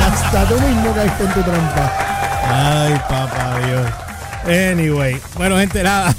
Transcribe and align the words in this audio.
Hasta 0.00 0.48
tú 0.48 0.60
mismo 0.60 0.92
caíste 0.94 1.24
en 1.24 1.32
tu 1.32 1.42
trampa. 1.42 1.92
Ay, 2.48 2.94
papá 3.08 3.60
Dios. 3.66 3.90
Anyway, 4.72 5.20
bueno, 5.36 5.58
gente, 5.58 5.82
nada. 5.82 6.14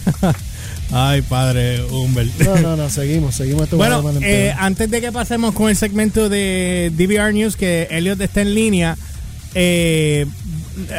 Ay, 0.91 1.21
padre 1.21 1.83
Humbert. 1.83 2.29
No, 2.39 2.57
no, 2.57 2.75
no, 2.75 2.89
seguimos, 2.89 3.35
seguimos 3.35 3.63
esto. 3.63 3.77
Bueno, 3.77 4.03
eh, 4.21 4.53
antes 4.57 4.89
de 4.89 5.01
que 5.01 5.11
pasemos 5.11 5.53
con 5.53 5.69
el 5.69 5.75
segmento 5.75 6.29
de 6.29 6.91
DVR 6.95 7.33
News, 7.33 7.55
que 7.57 7.87
Elliot 7.91 8.19
está 8.21 8.41
en 8.41 8.53
línea, 8.53 8.97
eh, 9.53 10.25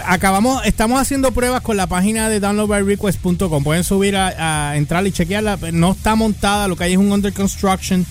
acabamos, 0.04 0.64
estamos 0.66 1.00
haciendo 1.00 1.32
pruebas 1.32 1.62
con 1.62 1.76
la 1.76 1.86
página 1.86 2.28
de 2.28 2.40
downloadbyrequest.com. 2.40 3.64
Pueden 3.64 3.84
subir 3.84 4.16
a, 4.16 4.76
entrar 4.76 5.06
y 5.06 5.12
chequearla. 5.12 5.58
No 5.72 5.92
está 5.92 6.14
montada, 6.16 6.68
lo 6.68 6.76
que 6.76 6.84
hay 6.84 6.92
es 6.92 6.98
un 6.98 7.10
under 7.10 7.32
construction. 7.32 8.04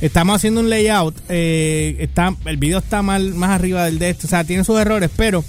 Estamos 0.00 0.36
haciendo 0.36 0.60
un 0.60 0.68
layout. 0.68 1.16
Eh, 1.28 1.96
está, 2.00 2.34
el 2.44 2.56
video 2.58 2.78
está 2.78 3.02
mal, 3.02 3.34
más 3.34 3.50
arriba 3.50 3.84
del 3.84 3.98
de 3.98 4.10
esto. 4.10 4.26
O 4.26 4.30
sea, 4.30 4.44
tiene 4.44 4.64
sus 4.64 4.78
errores, 4.78 5.10
pero 5.16 5.44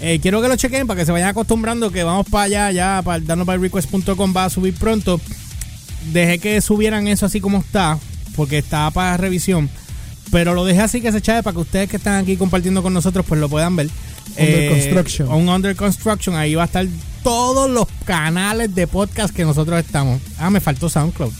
eh, 0.00 0.18
quiero 0.20 0.42
que 0.42 0.48
lo 0.48 0.56
chequen 0.56 0.86
para 0.86 1.00
que 1.00 1.06
se 1.06 1.12
vayan 1.12 1.28
acostumbrando 1.28 1.90
que 1.90 2.02
vamos 2.02 2.26
para 2.28 2.44
allá, 2.44 2.70
ya 2.72 3.02
para 3.04 3.20
downloadbyrequest.com 3.20 4.34
va 4.36 4.46
a 4.46 4.50
subir 4.50 4.74
pronto. 4.74 5.20
Dejé 6.12 6.38
que 6.38 6.60
subieran 6.60 7.08
eso 7.08 7.26
así 7.26 7.40
como 7.40 7.58
está, 7.58 7.98
porque 8.36 8.58
está 8.58 8.90
para 8.90 9.16
revisión. 9.16 9.70
Pero 10.30 10.54
lo 10.54 10.64
dejé 10.64 10.80
así 10.80 11.00
que 11.00 11.12
se 11.12 11.18
eche 11.18 11.42
para 11.42 11.54
que 11.54 11.60
ustedes 11.60 11.88
que 11.88 11.96
están 11.96 12.22
aquí 12.22 12.36
compartiendo 12.36 12.82
con 12.82 12.92
nosotros 12.92 13.24
pues 13.26 13.40
lo 13.40 13.48
puedan 13.48 13.76
ver. 13.76 13.88
Under 14.36 14.62
eh, 14.64 14.68
Construction. 14.70 15.28
Un 15.28 15.48
Under 15.48 15.76
Construction. 15.76 16.34
Ahí 16.34 16.56
va 16.56 16.62
a 16.62 16.66
estar 16.66 16.86
todos 17.22 17.70
los 17.70 17.86
canales 18.04 18.74
de 18.74 18.86
podcast 18.88 19.34
que 19.34 19.44
nosotros 19.44 19.78
estamos. 19.78 20.20
Ah, 20.38 20.50
me 20.50 20.60
faltó 20.60 20.88
SoundCloud. 20.88 21.32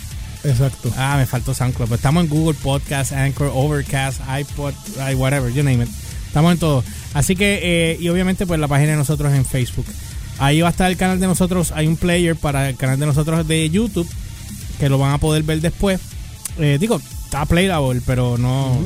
Exacto. 0.45 0.93
Ah, 0.97 1.16
me 1.16 1.27
faltó 1.27 1.55
SoundCloud. 1.55 1.89
Pues 1.89 1.98
estamos 1.98 2.25
en 2.25 2.30
Google 2.30 2.59
Podcast, 2.62 3.12
Anchor, 3.12 3.51
Overcast, 3.53 4.21
iPod, 4.29 4.75
whatever, 5.17 5.53
you 5.53 5.62
name 5.62 5.84
it. 5.84 5.91
Estamos 6.27 6.53
en 6.53 6.59
todo. 6.59 6.84
Así 7.14 7.37
que, 7.37 7.61
eh, 7.62 7.97
y 8.00 8.09
obviamente, 8.09 8.47
pues 8.47 8.61
la 8.61 8.69
página 8.69 8.92
de 8.92 8.97
nosotros 8.97 9.33
en 9.33 9.45
Facebook. 9.45 9.87
Ahí 10.39 10.61
va 10.61 10.69
a 10.69 10.70
estar 10.70 10.91
el 10.91 10.97
canal 10.97 11.20
de 11.20 11.27
nosotros. 11.27 11.72
Hay 11.72 11.87
un 11.87 11.97
player 11.97 12.37
para 12.37 12.69
el 12.69 12.77
canal 12.77 12.98
de 12.98 13.06
nosotros 13.06 13.47
de 13.47 13.70
YouTube 13.70 14.09
que 14.78 14.89
lo 14.89 14.98
van 14.98 15.12
a 15.12 15.19
poder 15.19 15.42
ver 15.45 15.61
después. 15.61 16.00
Eh, 16.59 16.77
digo, 16.81 17.00
está 17.25 17.47
playable, 17.47 18.00
pero 18.05 18.37
no. 18.37 18.78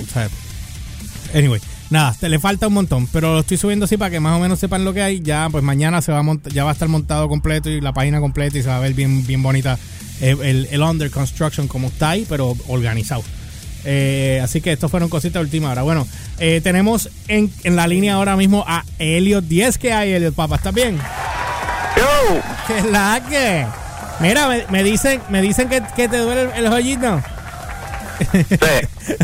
anyway, 1.34 1.60
nada, 1.90 2.14
te 2.18 2.28
le 2.28 2.38
falta 2.38 2.68
un 2.68 2.74
montón. 2.74 3.06
Pero 3.12 3.34
lo 3.34 3.40
estoy 3.40 3.56
subiendo 3.56 3.84
así 3.84 3.96
para 3.96 4.10
que 4.10 4.20
más 4.20 4.36
o 4.36 4.40
menos 4.40 4.58
sepan 4.58 4.84
lo 4.84 4.92
que 4.92 5.02
hay. 5.02 5.20
Ya, 5.20 5.48
pues 5.50 5.64
mañana 5.64 6.02
se 6.02 6.12
va 6.12 6.20
a 6.20 6.38
ya 6.52 6.64
va 6.64 6.70
a 6.70 6.72
estar 6.72 6.88
montado 6.88 7.28
completo 7.28 7.70
y 7.70 7.80
la 7.80 7.92
página 7.92 8.20
completa 8.20 8.58
y 8.58 8.62
se 8.62 8.68
va 8.68 8.76
a 8.76 8.80
ver 8.80 8.94
bien, 8.94 9.26
bien 9.26 9.42
bonita 9.42 9.78
eh, 10.20 10.36
el, 10.42 10.68
el 10.70 10.82
under 10.82 11.10
construction 11.10 11.68
como 11.68 11.88
está 11.88 12.10
ahí, 12.10 12.26
pero 12.28 12.56
organizado. 12.68 13.22
Eh, 13.84 14.40
así 14.42 14.60
que 14.60 14.72
esto 14.72 14.88
fueron 14.88 15.08
cositas 15.08 15.40
de 15.40 15.44
última 15.44 15.70
hora. 15.70 15.82
Bueno, 15.82 16.06
eh, 16.38 16.60
tenemos 16.62 17.10
en, 17.28 17.50
en, 17.64 17.76
la 17.76 17.86
línea 17.86 18.14
ahora 18.14 18.36
mismo 18.36 18.64
a 18.66 18.84
Elliot 18.98 19.44
10. 19.44 19.78
que 19.78 19.92
hay, 19.92 20.12
Elliot, 20.12 20.34
papá? 20.34 20.56
¿Estás 20.56 20.74
bien? 20.74 20.98
Yo. 21.96 22.40
¿Qué 22.66 22.78
es 22.78 22.84
la 22.86 23.22
que? 23.28 23.66
Mira, 24.20 24.48
me, 24.68 24.82
dicen, 24.82 25.20
me 25.30 25.40
dicen 25.40 25.68
que, 25.68 25.82
que 25.94 26.08
te 26.08 26.18
duele 26.18 26.50
el, 26.56 26.68
joyito. 26.68 27.22
Sí. 28.48 29.14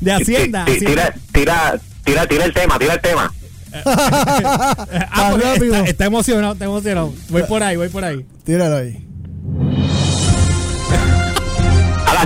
de 0.00 0.12
Hacienda. 0.12 0.64
Tira, 0.64 1.14
tira, 1.32 1.78
tira, 2.04 2.26
tira 2.26 2.44
el 2.44 2.52
tema, 2.52 2.78
tira 2.78 2.94
el 2.94 3.00
tema. 3.00 3.32
ah, 3.84 5.32
pues, 5.32 5.62
está, 5.62 5.84
está, 5.84 6.04
emocionado, 6.04 6.52
está 6.52 6.64
emocionado. 6.64 7.12
Voy 7.28 7.42
por 7.44 7.62
ahí, 7.62 7.76
voy 7.76 7.88
por 7.88 8.04
ahí. 8.04 8.24
Tíralo 8.44 8.76
ahí. 8.76 9.04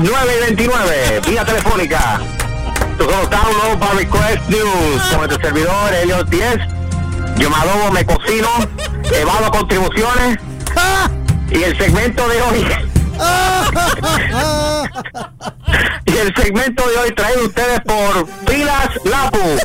9 0.01 0.15
y 0.15 0.41
29, 0.55 1.21
vía 1.27 1.45
telefónica. 1.45 2.21
Nosotros 2.99 3.31
download 3.31 3.79
para 3.81 3.95
Request 3.95 4.49
News 4.49 5.03
con 5.11 5.19
nuestro 5.19 5.41
servidor 5.43 5.93
Helios 5.93 6.31
10. 6.31 6.57
Yo 7.39 7.51
me 7.51 7.57
adobo, 7.57 7.91
me 7.91 8.07
cocino, 8.07 8.49
evado 9.13 9.51
contribuciones. 9.51 10.39
Y 11.51 11.63
el 11.63 11.77
segmento 11.77 12.29
de 12.29 12.43
hoy. 12.43 12.88
Y 16.07 16.17
el 16.17 16.35
segmento 16.37 16.89
de 16.89 16.97
hoy 16.99 17.11
trae 17.13 17.37
ustedes 17.39 17.81
por 17.81 18.27
Filas 18.47 18.89
Lapu. 19.05 19.59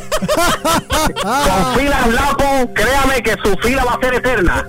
Con 1.22 1.74
Filas 1.78 2.06
Lapu, 2.08 2.74
créame 2.74 3.22
que 3.22 3.36
su 3.42 3.56
fila 3.58 3.84
va 3.84 3.92
a 3.92 4.00
ser 4.00 4.14
eterna. 4.14 4.66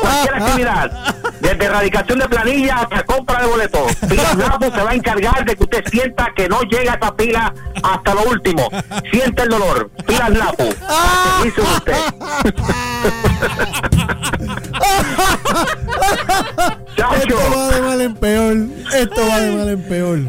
cualquier 0.00 0.34
actividad. 0.34 1.14
Desde 1.40 1.64
erradicación 1.64 2.18
de 2.18 2.28
planilla 2.28 2.76
hasta 2.76 3.02
compra 3.04 3.42
de 3.42 3.48
boletos. 3.48 3.92
Filas 4.08 4.36
Lapu 4.36 4.70
se 4.72 4.82
va 4.82 4.90
a 4.90 4.94
encargar 4.94 5.44
de 5.44 5.56
que 5.56 5.62
usted 5.64 5.84
sienta 5.90 6.32
que 6.34 6.48
no 6.48 6.62
llega 6.62 6.94
esta 6.94 7.14
fila 7.18 7.54
hasta 7.82 8.14
lo 8.14 8.22
último. 8.22 8.68
Siente 9.12 9.42
el 9.42 9.48
dolor. 9.48 9.90
Filas 10.06 10.30
Lapu. 10.30 10.74
Dice 11.42 11.60
usted. 11.60 11.94
Esto 17.12 17.36
va 17.36 17.74
de 17.74 17.82
mal 17.82 18.00
en 18.00 18.14
peor. 18.14 18.56
Esto 18.94 19.28
va 19.28 19.40
de 19.40 19.50
mal 19.52 19.68
en 19.68 19.82
peor. 19.82 20.20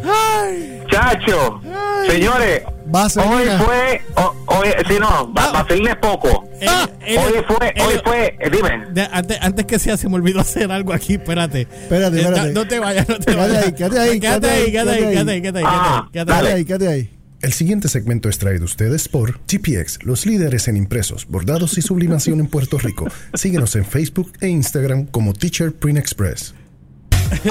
Chacho, 0.89 1.61
señores, 2.07 2.61
hoy 2.93 3.47
fue, 3.57 4.01
hoy, 4.45 4.67
si 4.87 4.99
no, 4.99 5.33
ah. 5.35 5.65
es 5.69 5.95
poco. 5.97 6.47
Eh, 6.61 6.67
eh, 7.01 7.17
hoy 7.17 7.33
fue, 7.47 7.73
hoy 7.83 8.01
fue, 8.03 8.37
eh, 8.39 8.49
dime. 8.51 9.07
antes, 9.11 9.37
antes 9.41 9.65
que 9.65 9.79
sea, 9.79 9.97
se 9.97 10.07
me 10.07 10.15
olvidó 10.15 10.39
hacer 10.39 10.71
algo 10.71 10.93
aquí, 10.93 11.13
espérate. 11.13 11.61
Espérate, 11.61 12.21
espérate. 12.21 12.53
no 12.53 12.67
te 12.67 12.79
vayas, 12.79 13.09
no 13.09 13.19
te 13.19 13.35
vayas. 13.35 13.73
Quédate 13.73 13.99
ahí, 13.99 14.19
quédate 14.19 14.49
ahí, 14.49 14.71
quédate 14.71 14.91
ahí, 14.91 15.11
quédate 15.11 15.31
ahí, 15.31 15.41
quédate 15.41 15.59
ahí, 15.59 16.01
quédate 16.11 16.53
ahí, 16.53 16.65
quédate 16.65 16.87
ahí. 16.87 17.11
El 17.41 17.53
siguiente 17.53 17.89
segmento 17.89 18.27
es 18.29 18.39
traído 18.39 18.65
ustedes 18.65 19.07
por 19.07 19.39
GPX, 19.45 19.99
los 20.03 20.25
líderes 20.25 20.67
en 20.67 20.77
impresos, 20.77 21.27
bordados 21.27 21.77
y 21.77 21.81
sublimación 21.81 22.39
en 22.39 22.47
Puerto 22.47 22.79
Rico. 22.79 23.07
Síguenos 23.33 23.75
en 23.75 23.85
Facebook 23.85 24.31
e 24.41 24.47
Instagram 24.47 25.05
como 25.05 25.33
Teacher 25.33 25.71
Print 25.71 25.99
Express. 25.99 26.55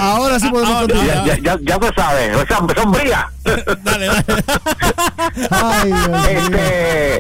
Ahora 0.01 0.39
sí 0.41 0.49
podemos 0.49 0.81
continuar. 0.81 1.27
Ya, 1.27 1.39
ya, 1.39 1.59
ya, 1.61 1.79
se 1.81 1.95
sabe, 1.95 2.33
sombría. 2.77 3.31
dale, 3.83 4.07
dale. 4.07 4.25
Ay, 5.51 5.93
este, 6.31 7.17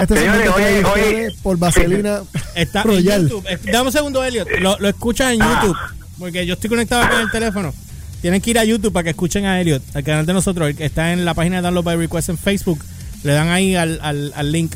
este 0.00 0.16
señores, 0.16 0.50
hoy, 0.50 0.62
hoy, 0.84 1.36
por 1.42 1.58
Vaselina 1.58 2.20
está 2.54 2.82
Royal. 2.82 3.22
En 3.22 3.28
YouTube. 3.28 3.70
Dame 3.70 3.86
un 3.86 3.92
segundo, 3.92 4.24
Elliot. 4.24 4.48
Lo, 4.60 4.78
lo 4.78 4.88
escuchas 4.88 5.32
en 5.32 5.42
ah. 5.42 5.60
YouTube. 5.60 5.76
Porque 6.18 6.46
yo 6.46 6.54
estoy 6.54 6.70
conectado 6.70 7.08
con 7.08 7.20
el 7.20 7.30
teléfono. 7.30 7.72
Tienen 8.20 8.40
que 8.40 8.50
ir 8.50 8.58
a 8.58 8.64
YouTube 8.64 8.92
para 8.92 9.04
que 9.04 9.10
escuchen 9.10 9.46
a 9.46 9.60
Elliot, 9.60 9.82
al 9.94 10.02
canal 10.02 10.26
de 10.26 10.32
nosotros, 10.32 10.74
que 10.74 10.84
está 10.84 11.12
en 11.12 11.24
la 11.24 11.34
página 11.34 11.56
de 11.56 11.62
Download 11.62 11.84
by 11.84 11.96
Request 11.96 12.30
en 12.30 12.38
Facebook. 12.38 12.84
Le 13.22 13.32
dan 13.32 13.48
ahí 13.48 13.76
al, 13.76 13.98
al, 14.02 14.32
al 14.34 14.52
link 14.52 14.74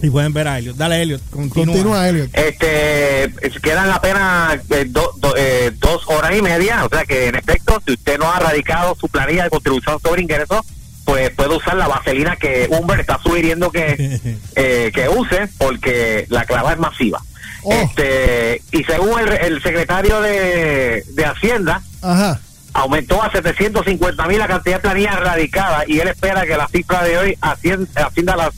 y 0.00 0.10
pueden 0.10 0.32
ver 0.32 0.48
a 0.48 0.58
Elliot. 0.58 0.76
Dale, 0.76 1.02
Elliot. 1.02 1.22
Continúa, 1.30 1.74
continúa 1.74 2.08
Elliot. 2.08 2.30
Este, 2.32 3.32
quedan 3.60 3.90
apenas 3.90 4.56
eh, 4.70 4.90
eh, 5.36 5.72
dos 5.78 6.02
horas 6.06 6.36
y 6.36 6.42
media. 6.42 6.84
O 6.84 6.88
sea 6.88 7.04
que, 7.04 7.28
en 7.28 7.34
efecto, 7.34 7.82
si 7.86 7.94
usted 7.94 8.18
no 8.18 8.30
ha 8.30 8.38
radicado 8.38 8.94
su 8.94 9.08
planilla 9.08 9.44
de 9.44 9.50
contribución 9.50 9.98
sobre 10.00 10.22
ingresos, 10.22 10.60
pues 11.04 11.30
puede 11.30 11.56
usar 11.56 11.76
la 11.76 11.88
vaselina 11.88 12.36
que 12.36 12.68
Humber 12.70 13.00
está 13.00 13.18
sugiriendo 13.22 13.70
que, 13.70 14.20
eh, 14.56 14.90
que 14.94 15.08
use, 15.08 15.48
porque 15.58 16.26
la 16.28 16.44
clava 16.44 16.72
es 16.72 16.78
masiva. 16.78 17.20
Oh. 17.62 17.72
Este, 17.72 18.62
y 18.70 18.84
según 18.84 19.18
el, 19.20 19.32
el 19.32 19.62
secretario 19.62 20.20
de, 20.20 21.04
de 21.08 21.24
Hacienda, 21.24 21.82
aumentó 22.72 23.22
a 23.22 23.30
750 23.32 24.26
mil 24.26 24.38
la 24.38 24.46
cantidad 24.46 24.76
de 24.76 24.82
planillas 24.82 25.18
radicadas 25.18 25.88
y 25.88 25.98
él 25.98 26.08
espera 26.08 26.46
que 26.46 26.56
la 26.56 26.68
cifra 26.68 27.02
de 27.02 27.18
hoy 27.18 27.38
ascienda, 27.40 28.32
a 28.32 28.36
las 28.36 28.54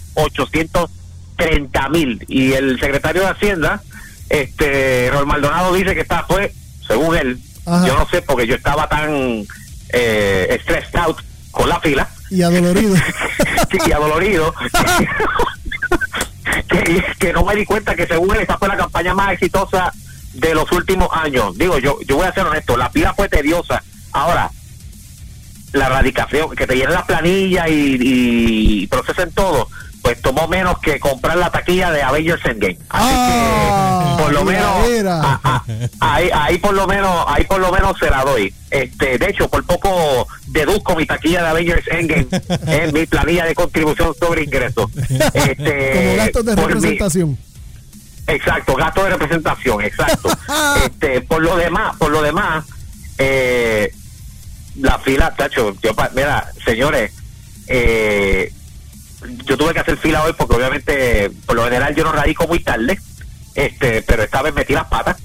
830 1.40 1.88
mil. 1.88 2.24
Y 2.28 2.52
el 2.52 2.78
secretario 2.78 3.22
de 3.22 3.28
Hacienda, 3.28 3.82
este, 4.28 5.10
Rol 5.12 5.26
Maldonado, 5.26 5.74
dice 5.74 5.94
que 5.94 6.00
está, 6.00 6.24
fue, 6.24 6.52
según 6.86 7.16
él, 7.16 7.40
yo 7.66 7.96
no 7.96 8.08
sé, 8.08 8.22
porque 8.22 8.46
yo 8.46 8.54
estaba 8.54 8.88
tan 8.88 9.44
eh, 9.92 10.58
stressed 10.62 10.96
out 10.96 11.18
con 11.50 11.68
la 11.68 11.80
fila. 11.80 12.08
Y 12.31 12.42
adolorido. 12.42 12.94
y 13.87 13.92
adolorido. 13.92 14.54
que, 16.69 17.04
que 17.19 17.32
no 17.32 17.44
me 17.44 17.56
di 17.56 17.64
cuenta 17.64 17.94
que 17.94 18.06
según 18.06 18.34
él 18.34 18.43
esta 18.43 18.58
fue 18.58 18.69
la 18.69 18.76
campaña 18.76 19.14
más 19.14 19.32
exitosa 19.32 19.93
de 20.34 20.54
los 20.54 20.70
últimos 20.72 21.08
años. 21.12 21.56
Digo, 21.56 21.78
yo, 21.78 21.98
yo 22.06 22.16
voy 22.16 22.26
a 22.26 22.32
ser 22.32 22.46
honesto, 22.46 22.76
la 22.76 22.90
pila 22.90 23.14
fue 23.14 23.28
tediosa. 23.28 23.82
Ahora, 24.12 24.50
la 25.72 25.88
radicación, 25.88 26.54
que 26.56 26.66
te 26.66 26.75
llenen 26.75 26.94
la 26.94 27.06
planilla 27.06 27.69
y, 27.69 27.96
y 28.00 28.86
procesen 28.88 29.31
todo, 29.32 29.69
pues 30.02 30.20
tomó 30.23 30.49
menos 30.49 30.79
que 30.79 30.99
comprar 30.99 31.37
la 31.37 31.50
taquilla 31.50 31.91
de 31.91 32.02
Avengers 32.02 32.44
Endgame. 32.44 32.79
Así 32.88 33.08
que 33.08 33.38
ah, 33.70 34.17
por 34.19 34.32
lo 34.32 34.44
menos 34.44 34.70
ahí, 36.00 36.31
ahí 36.32 36.58
por 36.58 36.75
lo 36.75 36.87
menos 36.87 37.25
ahí 37.29 37.44
por 37.44 37.61
lo 37.61 37.70
menos 37.70 37.99
se 37.99 38.11
la 38.11 38.23
doy. 38.25 38.52
Este, 38.70 39.19
de 39.19 39.26
hecho, 39.26 39.49
por 39.49 39.64
poco 39.64 40.26
deduzco 40.47 40.94
mi 40.97 41.06
taquilla 41.06 41.43
de 41.43 41.49
Avengers 41.49 41.87
Endgame 41.88 42.26
en 42.67 42.94
mi 42.94 43.06
planilla 43.06 43.44
de 43.44 43.55
contribución 43.55 44.14
sobre 44.19 44.44
ingresos. 44.44 44.91
Este, 45.35 45.93
Como 45.93 46.17
gastos 46.17 46.44
de 46.44 46.56
representación. 46.56 47.38
exacto, 48.26 48.75
gasto 48.76 49.05
de 49.05 49.11
representación, 49.11 49.82
exacto. 49.82 50.31
este, 50.85 51.20
por 51.23 51.43
lo 51.43 51.56
demás, 51.56 51.96
por 51.96 52.11
lo 52.11 52.23
demás, 52.23 52.64
eh, 53.19 53.93
la 54.76 54.99
fila, 55.00 55.35
tacho, 55.37 55.76
yo, 55.82 55.93
mira, 56.14 56.50
señores, 56.64 57.12
eh, 57.67 58.53
yo 59.44 59.56
tuve 59.56 59.72
que 59.75 59.81
hacer 59.81 59.96
fila 59.99 60.22
hoy 60.25 60.32
porque 60.37 60.56
obviamente, 60.56 61.31
por 61.46 61.56
lo 61.56 61.64
general 61.64 61.94
yo 61.94 62.05
no 62.05 62.12
radico 62.12 62.46
muy 62.46 62.61
tarde, 62.61 62.99
este, 63.55 64.02
pero 64.02 64.22
esta 64.22 64.43
vez 64.43 64.55
metí 64.55 64.72
las 64.72 64.87
patas. 64.87 65.17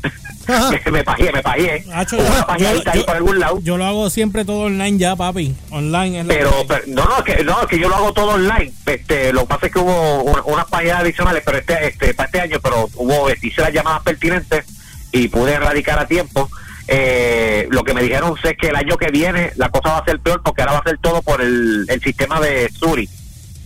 me 0.92 1.04
pagué, 1.04 1.32
me 1.32 1.42
pagué. 1.42 1.84
Una 1.88 2.46
pajeadita 2.46 2.92
ahí 2.92 3.04
por 3.04 3.16
algún 3.16 3.40
lado. 3.40 3.60
Yo 3.64 3.78
lo 3.78 3.86
hago 3.86 4.10
siempre 4.12 4.46
todo 4.46 4.62
online 4.66 4.98
ya, 5.00 5.16
papi. 5.16 5.56
Online 5.72 6.22
es 6.22 6.28
Pero, 6.28 6.52
pero- 6.68 6.84
no, 6.88 7.06
no, 7.06 7.24
que, 7.24 7.44
no, 7.44 7.66
que 7.68 7.80
yo 7.80 7.90
lo 7.90 7.96
hago 7.96 8.14
todo 8.14 8.32
online. 8.36 8.72
Este, 8.86 9.34
lo 9.34 9.42
que 9.42 9.48
pasa 9.48 9.66
es 9.68 9.72
que 9.74 9.80
hubo 9.80 10.22
una- 10.24 10.44
unas 10.44 10.66
páginas 10.66 11.00
adicionales, 11.02 11.42
pero 11.44 11.58
este, 11.58 11.88
este, 11.88 12.14
para 12.14 12.28
este 12.28 12.42
año, 12.42 12.60
pero 12.62 12.88
hubo, 12.96 13.28
hice 13.42 13.62
las 13.62 13.74
llamadas 13.74 14.04
pertinentes 14.04 14.66
y 15.12 15.28
pude 15.30 15.54
erradicar 15.54 15.98
a 15.98 16.08
tiempo. 16.08 16.48
Eh, 16.88 17.68
lo 17.72 17.84
que 17.84 17.96
me 17.96 18.04
dijeron 18.04 18.36
es 18.44 18.56
que 18.58 18.68
el 18.68 18.76
año 18.76 18.98
que 18.98 19.10
viene 19.10 19.52
la 19.56 19.70
cosa 19.70 19.90
va 19.94 19.98
a 20.00 20.06
ser 20.06 20.20
peor 20.20 20.44
porque 20.44 20.62
ahora 20.62 20.74
va 20.74 20.80
a 20.80 20.84
ser 20.84 21.00
todo 21.00 21.24
por 21.24 21.42
el, 21.42 21.86
el 21.90 22.02
sistema 22.02 22.40
de 22.40 22.70
Suri. 22.70 23.10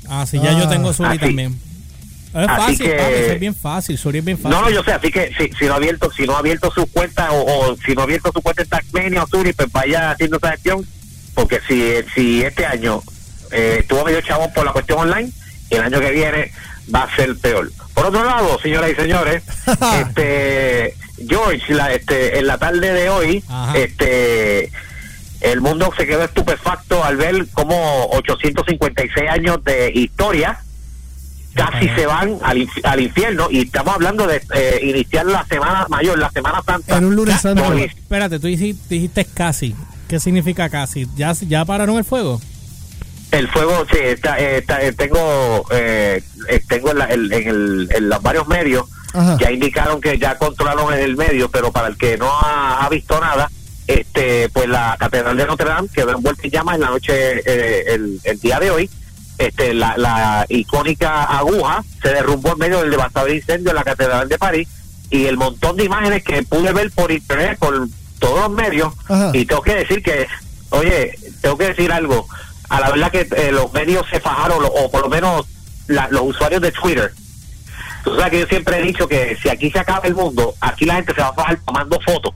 Ah, 0.10 0.26
sí, 0.26 0.40
ya 0.42 0.52
yo 0.52 0.66
Ah, 0.66 0.70
tengo 0.70 0.92
Suri 0.94 1.10
así- 1.10 1.20
también. 1.20 1.60
Es 2.32 2.36
así 2.36 2.48
fácil, 2.48 2.78
que- 2.86 2.94
papi, 2.96 3.14
es 3.14 3.40
bien 3.40 3.56
fácil. 3.56 3.98
Suri 3.98 4.20
es 4.20 4.26
bien 4.26 4.38
fácil. 4.38 4.52
No, 4.52 4.62
no, 4.62 4.70
yo 4.70 4.84
sé, 4.84 4.92
así 4.92 5.12
que 5.12 5.32
si, 5.38 5.50
si 5.58 5.66
no 5.66 5.74
ha 5.74 5.78
abierto, 5.78 6.12
si 6.12 6.26
no 6.28 6.36
ha 6.36 6.40
abierto 6.40 6.72
su 6.72 6.86
cuenta 6.88 7.32
o, 7.32 7.72
o 7.72 7.78
si 7.78 7.94
no 7.96 8.02
ha 8.02 8.04
abierto 8.04 8.32
su 8.34 8.42
cuenta 8.42 8.62
en 8.64 8.70
Taxmania 8.70 9.24
o 9.24 9.28
Suri, 9.28 9.54
pues 9.54 9.72
vaya 9.72 10.12
haciendo 10.12 10.38
esa 10.38 10.52
gestión, 10.52 10.86
porque 11.34 11.60
si, 11.68 11.92
si 12.14 12.44
este 12.44 12.66
año 12.66 13.02
eh, 13.52 13.78
estuvo 13.80 14.04
medio 14.06 14.22
chabón 14.22 14.52
por 14.54 14.64
la 14.66 14.74
cuestión 14.74 15.00
online, 15.00 15.32
el 15.72 15.82
año 15.82 16.00
que 16.00 16.12
viene 16.12 16.52
va 16.94 17.04
a 17.04 17.16
ser 17.16 17.36
peor. 17.38 17.72
Por 17.96 18.06
otro 18.06 18.24
lado, 18.24 18.60
señoras 18.62 18.92
y 18.92 18.96
señores, 18.96 19.42
este 20.00 20.96
George, 21.28 21.74
la, 21.74 21.92
este, 21.94 22.38
en 22.40 22.46
la 22.48 22.58
tarde 22.60 22.94
de 22.94 23.10
hoy, 23.10 23.44
Ajá. 23.48 23.78
este 23.78 24.72
el 25.42 25.62
mundo 25.62 25.92
se 25.98 26.06
quedó 26.06 26.24
estupefacto 26.24 27.04
al 27.04 27.18
ver 27.18 27.48
como 27.54 28.06
856 28.12 29.30
años 29.30 29.64
de 29.64 29.92
historia 29.94 30.60
casi 31.56 31.90
se 31.90 32.06
van 32.06 32.38
al, 32.44 32.68
al 32.84 33.00
infierno 33.02 33.48
y 33.50 33.62
estamos 33.62 33.96
hablando 33.96 34.28
de 34.28 34.42
eh, 34.56 34.80
iniciar 34.84 35.26
la 35.26 35.46
semana 35.46 35.86
mayor, 35.90 36.18
la 36.20 36.30
semana 36.32 36.62
santa. 36.66 36.98
En 36.98 37.06
un 37.06 37.16
lunes 37.16 37.42
santo. 37.42 37.74
Espérate, 37.74 38.40
tú 38.40 38.48
dijiste, 38.48 38.82
dijiste 38.96 39.26
casi. 39.26 39.76
¿Qué 40.08 40.20
significa 40.20 40.70
casi? 40.70 41.08
¿Ya, 41.16 41.34
¿Ya 41.34 41.66
pararon 41.66 41.98
el 41.98 42.06
fuego? 42.06 42.40
El 43.32 43.48
fuego, 43.50 43.86
sí, 43.92 43.98
está, 44.02 44.40
eh, 44.40 44.58
está, 44.58 44.82
eh, 44.82 44.94
tengo, 44.94 45.66
eh, 45.72 46.24
eh, 46.50 46.62
tengo 46.68 46.92
en, 46.92 46.98
la- 46.98 47.10
en- 47.10 47.32
en 47.34 47.48
el- 47.48 47.90
en 47.94 48.10
los 48.10 48.22
varios 48.24 48.48
medios, 48.48 48.86
Ajá. 49.14 49.38
ya 49.40 49.52
indicaron 49.52 50.00
que 50.02 50.18
ya 50.18 50.36
controlaron 50.38 50.94
el 50.94 51.16
medio, 51.18 51.50
pero 51.52 51.72
para 51.72 51.88
el 51.90 51.98
que 51.98 52.18
no 52.18 52.28
ha, 52.32 52.86
ha 52.86 52.90
visto 52.90 53.20
nada, 53.20 53.49
este, 53.90 54.50
pues 54.50 54.68
la 54.70 54.96
Catedral 55.00 55.36
de 55.36 55.46
Notre 55.48 55.68
Dame 55.70 55.88
quedó 55.94 56.12
envuelta 56.12 56.44
en 56.44 56.52
llamas 56.52 56.76
en 56.76 56.82
la 56.82 56.90
noche, 56.92 57.42
eh, 57.46 57.84
el, 57.96 58.20
el 58.24 58.40
día 58.40 58.60
de 58.60 58.70
hoy. 58.72 58.90
Este, 59.40 59.74
la, 59.74 59.96
la 59.98 60.46
icónica 60.50 61.24
aguja 61.24 61.84
se 62.02 62.10
derrumbó 62.10 62.52
en 62.52 62.58
medio 62.60 62.82
del 62.82 62.92
devastador 62.92 63.32
incendio 63.32 63.70
en 63.72 63.76
la 63.78 63.84
Catedral 63.84 64.28
de 64.30 64.38
París 64.38 64.68
y 65.10 65.26
el 65.26 65.38
montón 65.38 65.76
de 65.78 65.86
imágenes 65.86 66.24
que 66.24 66.44
pude 66.44 66.72
ver 66.74 66.92
por 66.92 67.12
internet, 67.12 67.58
por 67.58 67.88
todos 68.20 68.42
los 68.42 68.52
medios, 68.52 68.94
Ajá. 69.08 69.32
y 69.34 69.46
tengo 69.46 69.62
que 69.62 69.76
decir 69.76 70.04
que, 70.04 70.28
oye, 70.72 71.16
tengo 71.42 71.58
que 71.58 71.70
decir 71.70 71.92
algo, 71.92 72.28
a 72.70 72.80
la 72.82 72.90
verdad 72.92 73.12
que 73.12 73.28
eh, 73.38 73.52
los 73.52 73.72
medios 73.74 74.06
se 74.12 74.20
fajaron, 74.20 74.62
lo- 74.62 74.68
o 74.68 74.92
por 74.92 75.02
lo 75.04 75.10
menos 75.10 75.46
la- 75.88 76.10
los 76.12 76.24
usuarios 76.24 76.62
de 76.62 76.72
Twitter. 76.74 77.12
Tú 78.04 78.16
sabes 78.18 78.32
que 78.32 78.40
yo 78.42 78.46
siempre 78.48 78.78
he 78.80 78.84
dicho 78.84 79.08
que 79.08 79.38
si 79.42 79.50
aquí 79.50 79.72
se 79.72 79.80
acaba 79.80 80.06
el 80.06 80.16
mundo, 80.16 80.54
aquí 80.62 80.86
la 80.86 80.96
gente 80.96 81.14
se 81.16 81.22
va 81.22 81.30
a 81.30 81.34
fajar 81.34 81.58
tomando 81.66 81.98
fotos. 82.02 82.34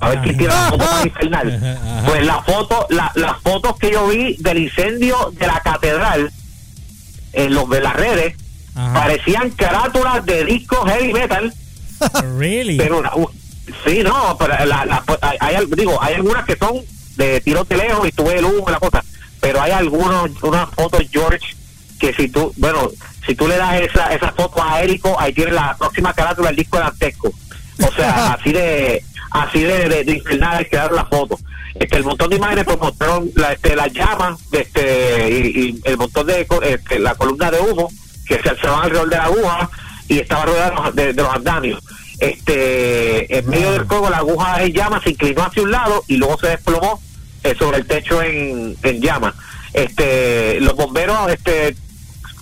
A 0.00 0.08
ver 0.10 0.20
quién 0.22 0.36
tiene 0.38 0.54
la 0.54 0.68
foto 0.70 0.84
más 0.84 1.06
infernal. 1.06 1.78
Pues 2.06 2.26
la 2.26 2.42
foto, 2.42 2.86
la- 2.90 3.12
las 3.14 3.40
fotos 3.42 3.76
que 3.78 3.90
yo 3.92 4.06
vi 4.08 4.36
del 4.38 4.58
incendio 4.58 5.32
de 5.38 5.46
la 5.46 5.60
catedral 5.60 6.30
en 7.32 7.54
los 7.54 7.68
de 7.68 7.80
las 7.80 7.94
redes 7.94 8.34
Ajá. 8.74 8.94
parecían 8.94 9.50
carátulas 9.50 10.24
de 10.24 10.44
discos 10.44 10.90
heavy 10.90 11.12
metal 11.12 11.52
Really? 12.38 12.76
pero 12.76 12.98
una- 12.98 13.12
sí 13.86 14.02
no 14.02 14.36
pero 14.38 14.54
la, 14.66 14.84
la- 14.84 15.02
hay, 15.40 15.56
digo 15.76 16.02
hay 16.02 16.14
algunas 16.14 16.44
que 16.44 16.56
son 16.56 16.80
de 17.16 17.40
tiro 17.40 17.64
de 17.64 17.76
lejos 17.76 18.06
y 18.08 18.12
tú 18.12 18.24
ves 18.24 18.34
el 18.36 18.44
humo 18.44 18.64
y 18.68 18.70
la 18.70 18.78
cosa 18.78 19.02
pero 19.40 19.60
hay 19.62 19.72
algunos 19.72 20.30
unas 20.42 20.70
fotos 20.70 21.02
George 21.10 21.56
que 21.98 22.12
si 22.14 22.28
tú 22.28 22.52
bueno 22.56 22.90
si 23.26 23.34
tú 23.34 23.48
le 23.48 23.56
das 23.56 23.80
esa 23.80 24.12
esa 24.14 24.32
foto 24.32 24.62
a 24.62 24.82
Érico 24.82 25.18
ahí 25.18 25.32
tiene 25.32 25.52
la 25.52 25.74
próxima 25.76 26.12
carátula 26.14 26.48
del 26.48 26.56
disco 26.56 26.78
de 26.78 26.84
Antesco 26.84 27.32
o 27.82 27.92
sea 27.94 28.32
así 28.38 28.52
de 28.52 29.02
así 29.42 29.60
de, 29.60 29.88
de, 29.88 30.04
de 30.04 30.12
infernales 30.12 30.68
quedaron 30.68 30.96
las 30.96 31.08
fotos 31.08 31.40
este 31.78 31.98
el 31.98 32.04
montón 32.04 32.30
de 32.30 32.36
imágenes 32.36 32.64
pues 32.64 32.78
mostraron 32.78 33.30
la, 33.34 33.52
este, 33.52 33.76
las 33.76 33.92
llamas 33.92 34.40
este 34.52 35.30
y, 35.30 35.80
el 35.84 35.96
montón 35.96 36.26
de 36.26 36.46
este, 36.62 36.98
la 36.98 37.14
columna 37.14 37.50
de 37.50 37.60
humo 37.60 37.90
que 38.26 38.40
se 38.40 38.48
alzaban 38.48 38.84
alrededor 38.84 39.10
de 39.10 39.16
la 39.16 39.24
aguja 39.24 39.70
y 40.08 40.18
estaba 40.18 40.44
rodeada 40.44 40.90
de, 40.92 41.12
de 41.12 41.22
los 41.22 41.34
andamios. 41.34 41.82
Este 42.18 43.38
en 43.38 43.48
medio 43.48 43.72
del 43.72 43.86
fuego 43.86 44.08
la 44.08 44.18
aguja 44.18 44.62
en 44.62 44.72
llamas 44.72 45.02
se 45.02 45.10
inclinó 45.10 45.42
hacia 45.42 45.62
un 45.62 45.70
lado 45.70 46.02
y 46.06 46.16
luego 46.16 46.38
se 46.38 46.48
desplomó 46.48 47.00
eh, 47.44 47.54
sobre 47.58 47.78
el 47.78 47.86
techo 47.86 48.22
en, 48.22 48.76
en 48.82 49.00
llamas. 49.02 49.34
Este 49.74 50.60
los 50.60 50.74
bomberos 50.74 51.30
este 51.30 51.76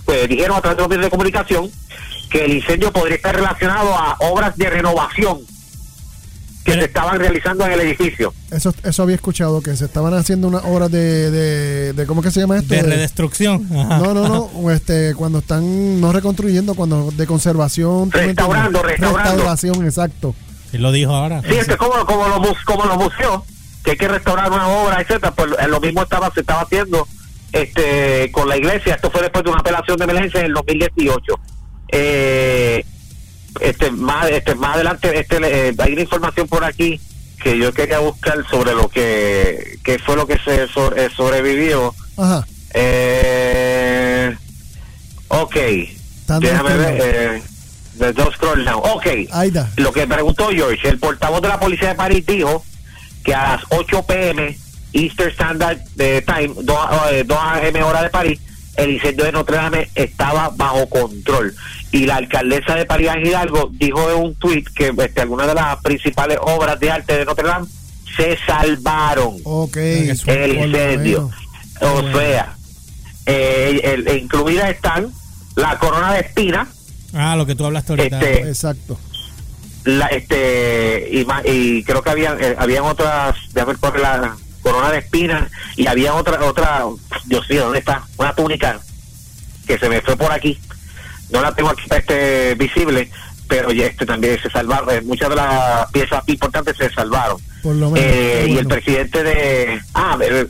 pues, 0.05 0.29
dijeron 0.29 0.57
a 0.57 0.61
través 0.61 0.77
de 0.77 0.81
los 0.83 0.89
medios 0.89 1.05
de 1.05 1.11
comunicación 1.11 1.71
que 2.29 2.45
el 2.45 2.53
incendio 2.53 2.91
podría 2.93 3.17
estar 3.17 3.35
relacionado 3.35 3.93
a 3.93 4.15
obras 4.19 4.55
de 4.57 4.69
renovación 4.69 5.41
que 6.65 6.71
Pero- 6.71 6.81
se 6.81 6.87
estaban 6.87 7.19
realizando 7.19 7.63
en 7.65 7.71
el 7.73 7.79
edificio. 7.81 8.33
Eso, 8.51 8.73
eso 8.83 9.03
había 9.03 9.15
escuchado, 9.15 9.61
que 9.61 9.75
se 9.77 9.85
estaban 9.85 10.13
haciendo 10.15 10.47
unas 10.47 10.63
obras 10.65 10.91
de, 10.91 11.29
de, 11.31 11.93
de- 11.93 12.05
¿cómo 12.07 12.21
que 12.23 12.31
se 12.31 12.39
llama 12.41 12.57
esto? 12.57 12.73
de 12.73 12.81
De- 12.81 12.89
redestrucción. 12.89 13.67
Ajá. 13.71 13.99
no, 13.99 14.13
no, 14.15 14.49
no, 14.51 14.71
este, 14.71 15.13
cuando 15.15 15.39
están 15.39 16.01
no 16.01 16.11
reconstruyendo, 16.11 16.73
cuando 16.73 17.11
de 17.11 17.27
conservación. 17.27 18.11
Restaurando, 18.11 18.81
restaurando. 18.81 19.31
Restauración, 19.31 19.85
exacto. 19.85 20.33
Sí 20.71 20.79
lo 20.79 20.91
dijo 20.91 21.13
ahora. 21.13 21.41
Sí, 21.47 21.53
es 21.55 21.67
que 21.67 21.77
como, 21.77 22.03
como, 22.05 22.27
los, 22.27 22.57
como 22.65 22.83
los 22.85 22.97
museos, 22.97 23.43
que 23.83 23.91
hay 23.91 23.97
que 23.97 24.07
restaurar 24.07 24.51
una 24.51 24.67
obra, 24.67 24.99
etcétera, 25.01 25.31
pues 25.35 25.51
eh, 25.59 25.67
lo 25.67 25.79
mismo 25.79 26.01
estaba 26.01 26.31
se 26.33 26.39
estaba 26.41 26.61
haciendo 26.61 27.07
este 27.53 28.31
con 28.31 28.49
la 28.49 28.57
iglesia. 28.57 28.95
Esto 28.95 29.11
fue 29.11 29.21
después 29.21 29.43
de 29.43 29.51
una 29.51 29.59
apelación 29.59 29.97
de 29.97 30.03
emergencia 30.05 30.39
en 30.39 30.47
el 30.47 30.53
2018. 30.53 31.39
Eh, 31.89 32.83
este 33.61 33.91
más 33.91 34.29
este 34.29 34.55
más 34.55 34.75
adelante 34.75 35.17
este 35.19 35.37
eh, 35.69 35.73
hay 35.77 35.93
una 35.93 36.01
información 36.01 36.47
por 36.47 36.63
aquí 36.63 36.99
que 37.41 37.57
yo 37.57 37.71
quería 37.73 37.99
buscar 37.99 38.45
sobre 38.49 38.73
lo 38.73 38.89
que 38.89 39.77
qué 39.83 39.99
fue 39.99 40.15
lo 40.15 40.25
que 40.27 40.37
se 40.39 40.67
so- 40.67 40.95
eh, 40.95 41.09
sobrevivió. 41.15 41.93
Ajá. 42.17 42.45
Eh, 42.73 44.35
ok, 45.27 45.55
déjame 46.39 46.75
ver. 46.77 46.97
Eh, 47.01 47.43
the 47.97 48.31
scroll 48.33 48.63
now. 48.65 48.79
Ok. 48.79 49.07
Ahí. 49.31 49.51
Lo 49.77 49.91
que 49.93 50.07
preguntó 50.07 50.49
George, 50.49 50.87
el 50.89 50.99
portavoz 50.99 51.41
de 51.41 51.47
la 51.47 51.59
policía 51.59 51.89
de 51.89 51.95
París 51.95 52.25
dijo 52.25 52.63
que 53.23 53.33
a 53.33 53.55
las 53.55 53.63
8 53.69 54.03
pm 54.03 54.57
Eastern 54.93 55.29
Standard 55.31 55.79
eh, 55.97 56.23
Time, 56.25 56.53
2, 56.61 56.77
am 56.77 57.83
hora 57.83 58.03
de 58.03 58.09
París, 58.09 58.39
el 58.77 58.91
incendio 58.91 59.25
de 59.25 59.31
Notre 59.31 59.55
Dame 59.57 59.89
estaba 59.95 60.49
bajo 60.49 60.87
control. 60.89 61.55
Y 61.91 62.05
la 62.05 62.17
alcaldesa 62.17 62.75
de 62.75 63.09
Ángel 63.09 63.27
Hidalgo, 63.27 63.69
dijo 63.71 64.11
en 64.11 64.17
un 64.17 64.35
tuit 64.35 64.67
que 64.69 64.93
este, 64.97 65.21
algunas 65.21 65.47
de 65.47 65.53
las 65.53 65.77
principales 65.81 66.37
obras 66.41 66.79
de 66.79 66.91
arte 66.91 67.17
de 67.17 67.25
Notre 67.25 67.47
Dame 67.47 67.67
se 68.17 68.37
salvaron 68.45 69.37
Ok. 69.43 69.73
que 69.73 70.11
es 70.11 70.23
un- 70.23 70.29
en 70.31 70.41
el 70.43 70.55
incendio. 70.65 71.31
O 71.81 72.01
sea, 72.17 72.55
eh, 73.25 73.81
el- 73.83 74.07
el- 74.07 74.17
incluidas 74.17 74.69
están 74.71 75.11
la 75.55 75.77
corona 75.79 76.13
de 76.13 76.19
espina, 76.21 76.67
Ah, 77.13 77.35
lo 77.37 77.45
que 77.45 77.55
tú 77.55 77.65
hablaste 77.65 77.93
ahorita. 77.93 78.19
Este- 78.19 78.49
Exacto. 78.49 78.99
la, 79.85 80.07
este 80.07 81.07
y, 81.11 81.23
ma- 81.25 81.43
y 81.45 81.81
creo 81.83 82.01
que 82.01 82.09
habían 82.09 82.43
eh, 82.43 82.55
habían 82.57 82.83
otras 82.85 83.35
déjame 83.53 83.73
ver 83.73 83.79
por 83.79 83.99
la 83.99 84.35
corona 84.63 84.91
de 84.91 84.97
espinas 84.97 85.49
y 85.77 85.85
había 85.87 86.13
otra 86.15 86.43
otra 86.43 86.83
Dios 87.25 87.47
mío 87.49 87.65
dónde 87.65 87.79
está 87.79 88.03
una 88.17 88.33
túnica 88.33 88.79
que 89.67 89.77
se 89.77 89.87
me 89.87 90.01
fue 90.01 90.17
por 90.17 90.31
aquí 90.31 90.57
no 91.31 91.41
la 91.41 91.53
tengo 91.53 91.69
aquí 91.69 91.83
este 91.89 92.55
visible 92.55 93.09
pero 93.47 93.71
ya 93.71 93.85
este 93.85 94.05
también 94.05 94.39
se 94.41 94.49
salvaron 94.49 94.89
eh, 94.89 95.01
muchas 95.01 95.29
de 95.29 95.35
las 95.35 95.91
piezas 95.91 96.23
importantes 96.27 96.77
se 96.77 96.89
salvaron 96.89 97.37
Por 97.61 97.75
lo 97.75 97.91
menos. 97.91 98.09
Eh, 98.09 98.47
y 98.49 98.57
el 98.57 98.67
presidente 98.67 99.23
de 99.23 99.81
ah 99.93 100.17
eh, 100.21 100.47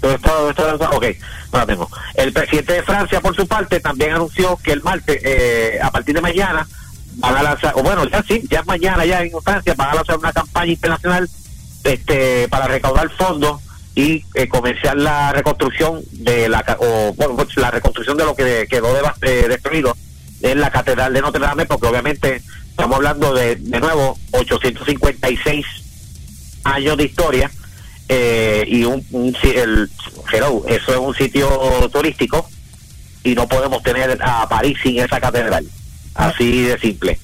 ¿dónde 0.00 0.16
está, 0.16 0.32
dónde 0.32 0.50
está, 0.50 0.62
dónde 0.62 0.84
está? 0.84 0.96
ok 0.96 1.04
no 1.52 1.58
la 1.58 1.66
tengo 1.66 1.90
el 2.14 2.32
presidente 2.32 2.72
de 2.74 2.82
Francia 2.82 3.20
por 3.20 3.36
su 3.36 3.46
parte 3.46 3.80
también 3.80 4.12
anunció 4.12 4.56
que 4.62 4.72
el 4.72 4.82
martes 4.82 5.20
eh, 5.24 5.78
a 5.82 5.90
partir 5.90 6.14
de 6.14 6.20
mañana 6.20 6.66
van 7.16 7.36
a 7.36 7.42
lanzar 7.42 7.74
o 7.76 7.82
bueno 7.82 8.04
ya 8.08 8.22
sí 8.26 8.42
ya 8.50 8.62
mañana 8.64 9.04
ya 9.04 9.22
en 9.22 9.30
Francia 9.42 9.74
van 9.76 9.90
a 9.90 9.94
lanzar 9.94 10.18
una 10.18 10.32
campaña 10.32 10.72
internacional 10.72 11.28
este 11.84 12.48
para 12.48 12.66
recaudar 12.66 13.10
fondos 13.10 13.60
y 13.94 14.24
eh, 14.34 14.48
comenzar 14.48 14.96
la 14.96 15.32
reconstrucción 15.32 16.00
de 16.12 16.48
la 16.48 16.64
o 16.78 17.12
bueno 17.14 17.36
pues, 17.36 17.56
la 17.56 17.70
reconstrucción 17.70 18.16
de 18.16 18.24
lo 18.24 18.34
que 18.34 18.66
quedó 18.70 18.94
deva- 18.94 19.14
eh, 19.22 19.46
destruido 19.48 19.96
en 20.40 20.60
la 20.60 20.70
catedral 20.70 21.12
de 21.12 21.20
Notre 21.20 21.40
Dame 21.42 21.66
porque 21.66 21.86
obviamente 21.86 22.42
estamos 22.70 22.96
hablando 22.96 23.34
de 23.34 23.56
de 23.56 23.80
nuevo 23.80 24.18
856 24.30 25.66
años 26.64 26.96
de 26.96 27.04
historia 27.04 27.50
eh, 28.08 28.64
y 28.66 28.84
un, 28.84 29.04
un 29.10 29.36
el, 29.42 29.90
eso 30.32 30.64
es 30.92 30.96
un 30.98 31.14
sitio 31.14 31.48
turístico 31.92 32.48
y 33.24 33.34
no 33.34 33.46
podemos 33.48 33.82
tener 33.82 34.18
a 34.22 34.48
París 34.48 34.76
sin 34.82 34.98
esa 35.00 35.20
catedral. 35.20 35.66
Así 36.14 36.62
de 36.62 36.78
simple. 36.78 37.18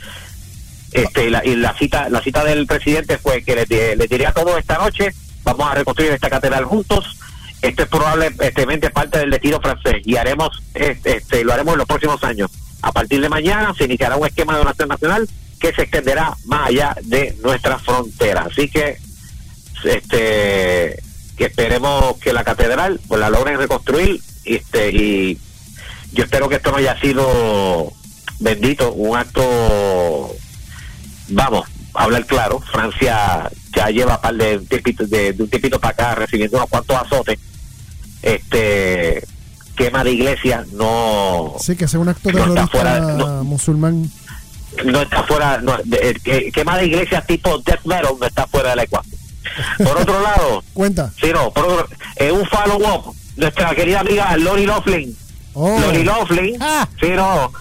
Este, 0.93 1.29
la, 1.31 1.45
y 1.45 1.57
la 1.57 1.77
cita 1.77 2.09
la 2.09 2.23
cita 2.23 2.45
del 2.45 2.67
presidente 2.67 3.19
fue 3.19 3.43
que 3.43 3.55
le, 3.57 3.65
di- 3.67 3.97
le 3.97 4.07
diría 4.07 4.31
a 4.31 4.33
todos 4.33 4.59
esta 4.59 4.79
noche, 4.79 5.13
vamos 5.57 5.73
a 5.73 5.75
reconstruir 5.75 6.13
esta 6.13 6.31
catedral 6.31 6.65
juntos. 6.65 7.17
Esto 7.63 7.83
es 7.83 7.89
probablemente 7.89 8.91
parte 8.91 9.19
del 9.19 9.31
destino 9.31 9.61
francés 9.61 9.97
y 10.05 10.17
haremos 10.17 10.63
este, 10.75 11.17
este, 11.17 11.45
lo 11.45 11.53
haremos 11.53 11.73
en 11.75 11.79
los 11.79 11.89
próximos 11.89 12.23
años. 12.23 12.51
A 12.83 12.93
partir 12.93 13.21
de 13.21 13.29
mañana 13.29 13.75
se 13.77 13.85
iniciará 13.85 14.17
un 14.17 14.27
esquema 14.27 14.53
de 14.53 14.61
donación 14.61 14.89
nacional 14.89 15.29
que 15.59 15.73
se 15.73 15.83
extenderá 15.83 16.37
más 16.45 16.69
allá 16.69 16.97
de 17.03 17.37
nuestras 17.43 17.83
fronteras. 17.83 18.47
Así 18.47 18.69
que 18.69 18.99
este 19.85 21.03
que 21.37 21.45
esperemos 21.45 22.17
que 22.19 22.33
la 22.33 22.45
catedral 22.45 23.01
pues 23.07 23.21
la 23.21 23.31
logren 23.31 23.59
reconstruir 23.59 24.21
este 24.45 24.91
y 24.91 25.39
yo 26.13 26.25
espero 26.25 26.49
que 26.49 26.57
esto 26.57 26.73
no 26.73 26.79
haya 26.79 26.99
sido 27.01 27.93
bendito 28.41 28.93
un 28.93 29.17
acto 29.17 30.35
vamos 31.29 31.69
hablar 31.95 32.27
claro 32.27 32.59
Francia 32.59 33.49
ya 33.75 33.89
lleva 33.91 34.21
par 34.21 34.35
de 34.35 34.59
un 34.59 34.67
tiempito 34.67 35.07
de, 35.07 35.33
de 35.33 35.43
un 35.43 35.49
tiempito 35.51 35.79
para 35.81 35.93
acá 35.93 36.15
recibiendo 36.15 36.57
unos 36.57 36.69
cuantos 36.71 36.97
azotes 36.97 37.39
este 38.23 39.25
quema 39.77 40.03
de 40.05 40.13
iglesia 40.13 40.65
no 40.73 41.55
Sí, 41.61 41.77
que 41.77 41.87
sea 41.87 42.01
un 42.01 42.09
acto 42.09 42.31
No 42.33 42.39
está 42.39 42.45
terrorista 42.55 42.67
fuera, 42.69 43.01
no. 43.01 43.45
musulmán. 43.45 44.11
no 44.85 45.01
está 45.03 45.23
fuera, 45.25 45.59
no, 45.61 45.77
el 45.77 46.53
quema 46.53 46.79
de 46.79 46.87
iglesias 46.87 47.27
tipo 47.27 47.59
death 47.59 47.85
metal 47.85 48.15
no 48.19 48.27
está 48.27 48.47
fuera 48.47 48.71
de 48.71 48.77
la 48.77 48.83
ecuación. 48.85 49.17
Por 49.79 49.97
otro 49.97 50.21
lado, 50.23 50.63
Cuenta. 50.75 51.13
sí, 51.21 51.31
no, 51.33 51.51
por 51.53 51.65
otro, 51.65 51.89
eh, 52.17 52.31
un 52.33 52.45
follow-up, 52.47 53.15
nuestra 53.37 53.75
querida 53.75 54.01
amiga 54.01 54.37
Lori 54.37 54.67
Loughlin, 54.67 55.17
Oh. 55.55 55.79
Lori 55.81 56.05
Loughlin, 56.05 56.57
Ah. 56.61 56.89
sí, 57.01 57.09
no, 57.11 57.53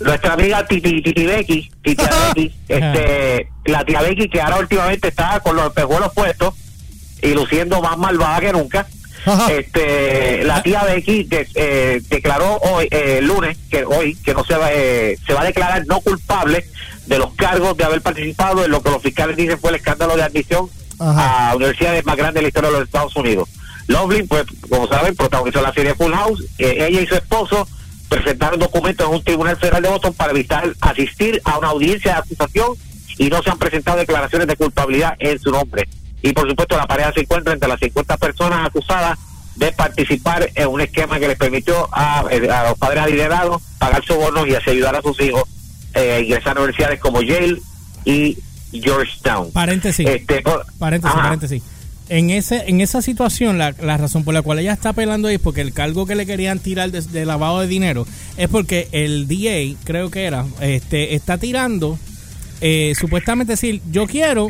nuestra 0.00 0.34
amiga 0.34 0.66
Titi, 0.66 1.02
Titi 1.02 1.24
Becky, 1.26 1.70
Titi 1.82 2.04
Becky, 2.34 2.54
este, 2.68 3.48
la 3.64 3.84
tía 3.84 4.02
Becky 4.02 4.28
que 4.28 4.40
ahora 4.40 4.58
últimamente 4.58 5.08
está 5.08 5.40
con 5.40 5.56
los 5.56 5.66
espejuelos 5.68 6.12
puestos 6.14 6.54
y 7.22 7.28
luciendo 7.32 7.80
más 7.82 7.96
malvada 7.98 8.40
que 8.40 8.52
nunca. 8.52 8.86
Ajá. 9.24 9.52
Este, 9.52 10.44
la 10.44 10.62
tía 10.62 10.84
Becky 10.84 11.24
de- 11.24 11.48
eh, 11.54 12.00
declaró 12.08 12.58
hoy, 12.58 12.86
eh, 12.90 13.16
el 13.18 13.26
lunes, 13.26 13.58
que 13.70 13.84
hoy, 13.84 14.14
que 14.24 14.34
no 14.34 14.44
se 14.44 14.54
va, 14.56 14.68
eh, 14.72 15.18
se 15.26 15.32
va 15.34 15.40
a 15.40 15.46
declarar 15.46 15.84
no 15.86 16.00
culpable 16.00 16.64
de 17.06 17.18
los 17.18 17.34
cargos 17.34 17.76
de 17.76 17.84
haber 17.84 18.02
participado 18.02 18.64
en 18.64 18.70
lo 18.70 18.82
que 18.82 18.90
los 18.90 19.02
fiscales 19.02 19.36
dicen 19.36 19.58
fue 19.58 19.70
el 19.70 19.76
escándalo 19.76 20.16
de 20.16 20.22
admisión 20.22 20.68
Ajá. 21.00 21.50
a 21.50 21.56
universidades 21.56 22.04
más 22.04 22.16
grandes 22.16 22.34
de 22.36 22.42
la 22.42 22.48
historia 22.48 22.70
de 22.70 22.76
los 22.78 22.86
Estados 22.86 23.16
Unidos. 23.16 23.48
Loveland, 23.88 24.28
pues, 24.28 24.44
como 24.68 24.86
saben, 24.88 25.14
protagonizó 25.16 25.60
la 25.62 25.72
serie 25.72 25.94
Full 25.94 26.12
House. 26.12 26.44
Eh, 26.58 26.86
ella 26.88 27.00
y 27.00 27.06
su 27.06 27.14
esposo 27.14 27.66
presentaron 28.08 28.58
documentos 28.60 29.06
en 29.08 29.14
un 29.14 29.22
tribunal 29.24 29.56
federal 29.56 29.82
de 29.82 29.88
Boston 29.88 30.14
para 30.14 30.30
evitar 30.32 30.72
asistir 30.80 31.40
a 31.44 31.58
una 31.58 31.68
audiencia 31.68 32.12
de 32.12 32.18
acusación 32.18 32.74
y 33.18 33.28
no 33.28 33.42
se 33.42 33.50
han 33.50 33.58
presentado 33.58 33.98
declaraciones 33.98 34.46
de 34.46 34.56
culpabilidad 34.56 35.14
en 35.18 35.38
su 35.38 35.50
nombre. 35.50 35.88
Y 36.22 36.32
por 36.32 36.48
supuesto, 36.48 36.76
la 36.76 36.86
pareja 36.86 37.12
se 37.12 37.20
encuentra 37.20 37.52
entre 37.52 37.68
las 37.68 37.80
50 37.80 38.16
personas 38.16 38.66
acusadas 38.66 39.18
de 39.56 39.72
participar 39.72 40.50
en 40.54 40.68
un 40.68 40.80
esquema 40.82 41.18
que 41.18 41.28
les 41.28 41.38
permitió 41.38 41.88
a, 41.92 42.24
eh, 42.30 42.48
a 42.50 42.68
los 42.70 42.78
padres 42.78 43.02
adinerados 43.04 43.62
pagar 43.78 44.04
sobornos 44.04 44.46
y 44.46 44.54
así 44.54 44.70
ayudar 44.70 44.96
a 44.96 45.02
sus 45.02 45.18
hijos 45.20 45.44
eh, 45.94 46.12
a 46.12 46.20
ingresar 46.20 46.56
a 46.58 46.60
universidades 46.60 47.00
como 47.00 47.22
Yale 47.22 47.58
y 48.04 48.36
Georgetown. 48.72 49.50
Paréntesis. 49.52 50.06
Este, 50.06 50.42
por- 50.42 50.66
Paréntesis, 50.78 51.14
Ajá. 51.14 51.24
paréntesis. 51.24 51.62
En 52.08 52.30
ese, 52.30 52.64
en 52.68 52.80
esa 52.80 53.02
situación, 53.02 53.58
la, 53.58 53.74
la 53.82 53.96
razón 53.96 54.22
por 54.22 54.32
la 54.32 54.42
cual 54.42 54.60
ella 54.60 54.72
está 54.72 54.90
apelando 54.90 55.26
ahí 55.26 55.36
es 55.36 55.40
porque 55.40 55.60
el 55.60 55.72
cargo 55.72 56.06
que 56.06 56.14
le 56.14 56.24
querían 56.24 56.60
tirar 56.60 56.92
de, 56.92 57.00
de 57.02 57.26
lavado 57.26 57.60
de 57.60 57.66
dinero 57.66 58.06
es 58.36 58.48
porque 58.48 58.88
el 58.92 59.26
DA, 59.26 59.76
creo 59.82 60.10
que 60.10 60.24
era, 60.24 60.46
este, 60.60 61.16
está 61.16 61.38
tirando, 61.38 61.98
eh, 62.60 62.94
supuestamente 62.98 63.54
decir, 63.54 63.82
yo 63.90 64.06
quiero 64.06 64.46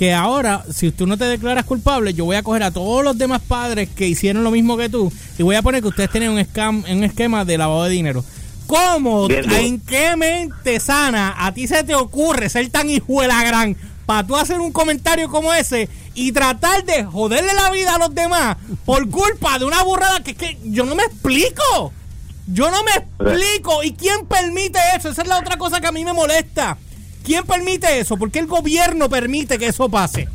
que 0.00 0.14
ahora, 0.14 0.64
si 0.72 0.92
tú 0.92 1.06
no 1.06 1.18
te 1.18 1.24
declaras 1.24 1.66
culpable, 1.66 2.14
yo 2.14 2.24
voy 2.24 2.36
a 2.36 2.42
coger 2.42 2.62
a 2.62 2.70
todos 2.70 3.04
los 3.04 3.18
demás 3.18 3.42
padres 3.46 3.88
que 3.94 4.08
hicieron 4.08 4.42
lo 4.44 4.50
mismo 4.50 4.78
que 4.78 4.88
tú 4.88 5.12
y 5.36 5.42
voy 5.42 5.56
a 5.56 5.62
poner 5.62 5.82
que 5.82 5.88
ustedes 5.88 6.10
tienen 6.10 6.30
un, 6.30 6.42
scam, 6.42 6.84
un 6.90 7.04
esquema 7.04 7.44
de 7.44 7.58
lavado 7.58 7.84
de 7.84 7.90
dinero. 7.90 8.24
¿Cómo? 8.66 9.28
Bien. 9.28 9.50
¿En 9.50 9.80
qué 9.80 10.16
mente 10.16 10.80
sana 10.80 11.34
a 11.36 11.52
ti 11.52 11.66
se 11.66 11.84
te 11.84 11.94
ocurre 11.94 12.48
ser 12.48 12.68
tan 12.70 12.88
hijo 12.88 13.20
de 13.20 13.28
la 13.28 13.44
gran 13.44 13.76
para 14.06 14.26
tú 14.26 14.36
hacer 14.36 14.58
un 14.58 14.72
comentario 14.72 15.28
como 15.28 15.52
ese 15.52 15.88
y 16.14 16.32
tratar 16.32 16.84
de 16.84 17.04
joderle 17.04 17.52
la 17.54 17.70
vida 17.70 17.94
a 17.94 17.98
los 17.98 18.14
demás 18.14 18.56
por 18.84 19.08
culpa 19.10 19.58
de 19.58 19.64
una 19.64 19.82
burrada 19.82 20.22
que, 20.22 20.34
que 20.34 20.58
yo 20.64 20.84
no 20.84 20.94
me 20.94 21.04
explico? 21.04 21.92
Yo 22.46 22.70
no 22.70 22.78
me 22.82 22.90
explico. 22.92 23.82
¿Y 23.84 23.92
quién 23.92 24.26
permite 24.26 24.78
eso? 24.96 25.08
Esa 25.10 25.22
es 25.22 25.28
la 25.28 25.38
otra 25.38 25.56
cosa 25.56 25.80
que 25.80 25.86
a 25.86 25.92
mí 25.92 26.04
me 26.04 26.12
molesta. 26.12 26.76
¿Quién 27.24 27.44
permite 27.46 28.00
eso? 28.00 28.16
¿Por 28.16 28.30
qué 28.30 28.40
el 28.40 28.46
gobierno 28.46 29.08
permite 29.08 29.58
que 29.58 29.66
eso 29.68 29.88
pase? 29.88 30.28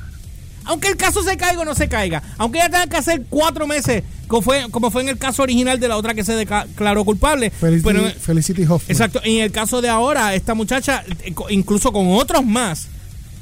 Aunque 0.68 0.88
el 0.88 0.98
caso 0.98 1.22
se 1.24 1.36
caiga 1.38 1.62
o 1.62 1.66
no 1.66 1.76
se 1.76 1.88
caiga, 1.88 2.24
aunque 2.40 2.58
ella 2.58 2.70
tenga 2.70 2.88
que 2.88 2.98
hacer 2.98 3.26
cuatro 3.30 3.68
meses, 3.68 4.04
como 4.28 4.42
fue, 4.42 4.66
como 4.72 4.90
fue 4.90 5.04
en 5.04 5.10
el 5.10 5.18
caso 5.20 5.44
original 5.44 5.80
de 5.80 5.88
la 5.88 5.96
otra 5.98 6.16
que 6.16 6.24
se 6.24 6.34
declaró 6.34 7.06
culpable. 7.06 7.52
Felicity, 7.52 7.84
pero- 7.88 8.10
Felicity 8.20 8.64
Hoffman. 8.64 8.82
Exacto, 8.88 9.22
en 9.24 9.42
el 9.44 9.52
caso 9.52 9.82
de 9.82 9.90
ahora, 9.90 10.34
esta 10.34 10.56
muchacha, 10.56 11.04
eh, 11.24 11.36
incluso 11.50 11.92
con 11.92 12.08
otros 12.14 12.44
más, 12.46 12.88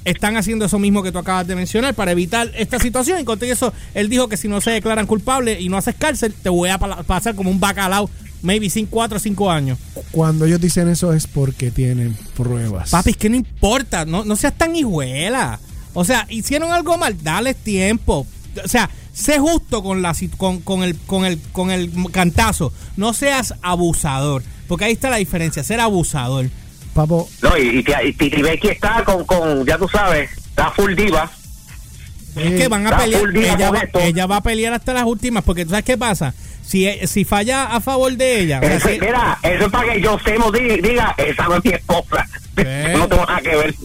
están 0.06 0.38
haciendo 0.38 0.66
eso 0.66 0.80
mismo 0.80 1.04
que 1.04 1.12
tú 1.12 1.20
acabas 1.20 1.48
de 1.48 1.56
mencionar 1.56 1.94
para 1.94 2.12
evitar 2.12 2.52
esta 2.56 2.80
situación. 2.80 3.20
Y 3.20 3.24
con 3.24 3.42
eso, 3.44 3.74
él 3.94 4.10
dijo 4.10 4.28
que 4.28 4.38
si 4.38 4.48
no 4.48 4.62
se 4.62 4.72
declaran 4.72 5.08
culpables 5.08 5.60
y 5.62 5.70
no 5.70 5.78
haces 5.78 5.96
cárcel, 5.96 6.34
te 6.34 6.50
voy 6.50 6.70
a 6.70 6.78
pasar 6.78 7.36
como 7.36 7.50
un 7.50 7.60
bacalao, 7.60 8.10
maybe 8.42 8.70
sin 8.70 8.86
cuatro 8.86 9.18
o 9.18 9.20
cinco 9.20 9.50
años. 9.50 9.78
Cuando 10.12 10.46
ellos 10.46 10.62
dicen 10.62 10.88
eso 10.90 11.14
es 11.14 11.28
porque 11.28 11.72
tienen 11.72 12.16
pruebas. 12.36 12.90
Papi, 12.90 13.12
es 13.12 13.18
que 13.18 13.30
no 13.30 13.36
importa, 13.36 14.06
no, 14.06 14.26
no 14.26 14.36
seas 14.36 14.58
tan 14.58 14.76
hijuela. 14.76 15.60
O 15.94 16.04
sea, 16.04 16.26
hicieron 16.30 16.72
algo 16.72 16.98
mal, 16.98 17.16
dale 17.22 17.54
tiempo. 17.54 18.28
O 18.64 18.68
sea, 18.68 18.90
sé 19.14 19.40
justo 19.40 19.84
con 19.84 20.02
la 20.02 20.16
con, 20.38 20.60
con 20.62 20.84
el 20.84 20.98
con 20.98 21.26
el 21.26 21.40
con 21.52 21.72
el 21.72 21.92
cantazo. 22.12 22.74
No 22.98 23.14
seas 23.14 23.54
abusador, 23.62 24.44
porque 24.68 24.86
ahí 24.86 24.94
está 24.94 25.10
la 25.10 25.18
diferencia, 25.18 25.64
ser 25.64 25.80
abusador. 25.80 26.50
Papo, 26.94 27.28
No, 27.42 27.58
y, 27.58 27.80
y, 27.80 28.08
y 28.08 28.14
Titi 28.14 28.42
Becky 28.42 28.68
está 28.70 29.04
con, 29.04 29.26
con, 29.26 29.66
ya 29.66 29.78
tú 29.78 29.88
sabes, 29.90 30.30
está 30.38 30.72
full 30.72 30.94
diva. 30.96 31.30
Es 32.36 32.54
que 32.60 32.68
van 32.68 32.86
a 32.88 32.90
Está 32.90 33.04
pelear, 33.04 33.38
ella 33.56 33.72
va, 33.72 33.80
esto. 33.80 34.00
ella 34.00 34.26
va 34.26 34.38
a 34.38 34.42
pelear 34.44 34.74
hasta 34.74 34.94
las 34.94 35.04
últimas, 35.06 35.44
porque 35.44 35.66
tú 35.66 35.72
sabes 35.72 35.86
qué 35.86 35.98
pasa. 35.98 36.34
Si, 36.66 36.88
si 37.06 37.26
falla 37.26 37.66
a 37.76 37.82
favor 37.82 38.16
de 38.16 38.40
ella, 38.42 38.60
o 38.60 38.66
sea, 38.66 38.76
Eso, 38.78 38.88
si- 38.90 39.00
mira, 39.00 39.38
eso 39.44 39.66
es 39.66 39.72
para 39.72 39.94
que 39.94 40.02
yo 40.02 40.18
Semo 40.26 40.52
diga, 40.52 40.76
diga, 40.88 41.16
esa 41.18 41.44
no 41.46 41.58
es 41.58 41.66
mi 41.66 41.72
esposa. 41.72 42.28
¿Qué? 42.56 42.94
no 42.98 43.08
tengo 43.08 43.26
nada 43.26 43.42
que 43.42 43.56
ver. 43.56 43.76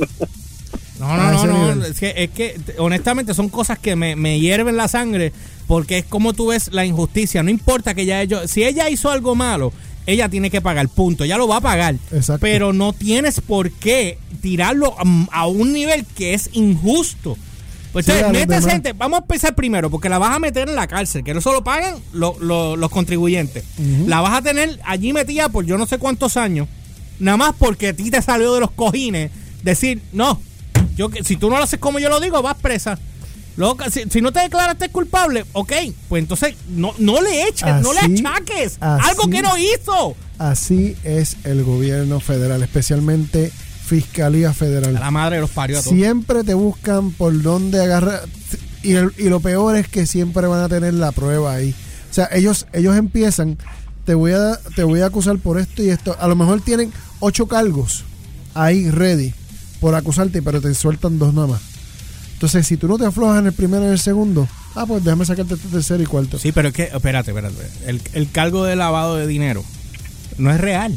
No, 0.98 1.16
no, 1.16 1.46
no, 1.46 1.74
no. 1.76 1.84
Es 1.84 1.98
que, 2.00 2.12
es 2.16 2.30
que 2.30 2.56
honestamente 2.78 3.34
son 3.34 3.48
cosas 3.50 3.78
que 3.78 3.94
me, 3.96 4.16
me 4.16 4.40
hierven 4.40 4.76
la 4.76 4.88
sangre 4.88 5.32
porque 5.66 5.98
es 5.98 6.04
como 6.06 6.32
tú 6.32 6.48
ves 6.48 6.70
la 6.72 6.84
injusticia. 6.86 7.42
No 7.42 7.50
importa 7.50 7.94
que 7.94 8.02
ella 8.02 8.22
hecho, 8.22 8.48
si 8.48 8.64
ella 8.64 8.88
hizo 8.88 9.10
algo 9.10 9.34
malo, 9.34 9.72
ella 10.12 10.28
tiene 10.28 10.50
que 10.50 10.60
pagar, 10.60 10.88
punto. 10.88 11.24
Ella 11.24 11.36
lo 11.36 11.46
va 11.46 11.56
a 11.56 11.60
pagar. 11.60 11.94
Exacto. 12.12 12.38
Pero 12.40 12.72
no 12.72 12.92
tienes 12.92 13.40
por 13.40 13.70
qué 13.70 14.18
tirarlo 14.40 14.94
a, 14.98 15.40
a 15.40 15.46
un 15.46 15.72
nivel 15.72 16.04
que 16.06 16.34
es 16.34 16.50
injusto. 16.52 17.36
Pues 17.92 18.04
Sí, 18.06 18.12
entonces, 18.12 18.46
metes 18.46 18.66
gente, 18.66 18.92
vamos 18.92 19.18
a 19.18 19.22
empezar 19.22 19.54
primero, 19.54 19.90
porque 19.90 20.08
la 20.08 20.18
vas 20.18 20.34
a 20.34 20.38
meter 20.38 20.68
en 20.68 20.76
la 20.76 20.86
cárcel, 20.86 21.24
que 21.24 21.32
no 21.34 21.40
solo 21.40 21.64
pagan 21.64 21.94
lo- 22.12 22.36
lo- 22.40 22.76
los 22.76 22.90
contribuyentes. 22.90 23.64
La 24.06 24.20
vas 24.20 24.34
a 24.38 24.42
tener 24.42 24.78
allí 24.84 25.12
metida 25.12 25.48
por 25.48 25.64
yo 25.64 25.78
no 25.78 25.86
sé 25.86 25.98
cuántos 25.98 26.36
años, 26.36 26.68
nada 27.18 27.36
más 27.38 27.54
porque 27.58 27.88
a 27.88 27.92
ti 27.94 28.10
te 28.10 28.20
salió 28.22 28.52
de 28.54 28.60
los 28.60 28.70
cojines 28.72 29.30
decir, 29.62 30.02
no, 30.12 30.40
yo 30.96 31.08
que- 31.08 31.24
si 31.24 31.36
tú 31.36 31.48
no 31.50 31.56
lo 31.56 31.64
haces 31.64 31.80
como 31.80 31.98
yo 31.98 32.08
lo 32.10 32.20
digo, 32.20 32.40
vas 32.42 32.56
presa. 32.56 32.98
Luego, 33.58 33.76
si, 33.90 34.04
si 34.08 34.22
no 34.22 34.32
te 34.32 34.40
declaraste 34.40 34.88
culpable, 34.88 35.44
ok, 35.52 35.72
pues 36.08 36.22
entonces 36.22 36.54
no, 36.70 36.94
no 36.98 37.20
le 37.20 37.48
eches, 37.48 37.82
no 37.82 37.92
le 37.92 37.98
achaques 38.00 38.78
así- 38.80 39.08
algo 39.10 39.28
que 39.28 39.42
no 39.42 39.58
hizo. 39.58 40.16
así 40.38 40.96
es 41.04 41.36
el 41.44 41.64
gobierno 41.64 42.20
federal, 42.20 42.62
especialmente 42.62 43.52
Fiscalía 43.84 44.50
A 44.50 44.54
Federal. 44.54 44.94
la 44.94 45.10
madre 45.10 45.36
de 45.36 45.42
los 45.42 45.50
parió 45.50 45.78
a 45.78 45.82
todos. 45.82 45.94
Siempre 45.94 46.44
te 46.44 46.54
buscan 46.54 47.10
por 47.10 47.42
dónde 47.42 47.82
agarrar. 47.82 48.22
Y, 48.82 48.92
el- 48.92 49.12
y 49.18 49.24
lo 49.28 49.40
peor 49.40 49.76
es 49.76 49.88
que 49.88 50.06
siempre 50.06 50.46
van 50.46 50.62
a 50.62 50.68
tener 50.68 50.94
la 50.94 51.10
prueba 51.12 51.52
ahí. 51.54 51.74
O 52.10 52.14
sea, 52.14 52.28
ellos, 52.32 52.66
ellos 52.72 52.96
empiezan, 52.96 53.58
te 54.04 54.14
voy, 54.14 54.32
a, 54.32 54.56
te 54.76 54.84
voy 54.84 55.00
a 55.00 55.06
acusar 55.06 55.36
por 55.38 55.58
esto 55.58 55.82
y 55.82 55.90
esto. 55.90 56.16
A 56.20 56.28
lo 56.28 56.36
mejor 56.36 56.60
tienen 56.60 56.92
ocho 57.18 57.48
cargos 57.48 58.04
ahí 58.54 58.88
ready 58.90 59.34
por 59.80 59.94
acusarte, 59.96 60.42
pero 60.42 60.60
te 60.60 60.72
sueltan 60.74 61.18
dos 61.18 61.34
nada 61.34 61.48
más. 61.48 61.60
Entonces, 62.38 62.68
si 62.68 62.76
tú 62.76 62.86
no 62.86 62.98
te 62.98 63.04
aflojas 63.04 63.40
en 63.40 63.46
el 63.46 63.52
primero 63.52 63.82
y 63.82 63.86
en 63.86 63.92
el 63.94 63.98
segundo, 63.98 64.46
ah, 64.76 64.86
pues 64.86 65.02
déjame 65.02 65.24
sacarte 65.26 65.54
este 65.54 65.66
tercero 65.68 66.00
y 66.00 66.06
cuarto. 66.06 66.38
Sí, 66.38 66.52
pero 66.52 66.68
es 66.68 66.74
que, 66.74 66.84
espérate, 66.84 67.32
espérate. 67.32 67.68
El, 67.84 68.00
el 68.12 68.30
cargo 68.30 68.62
de 68.64 68.76
lavado 68.76 69.16
de 69.16 69.26
dinero 69.26 69.64
no 70.36 70.52
es 70.52 70.60
real. 70.60 70.96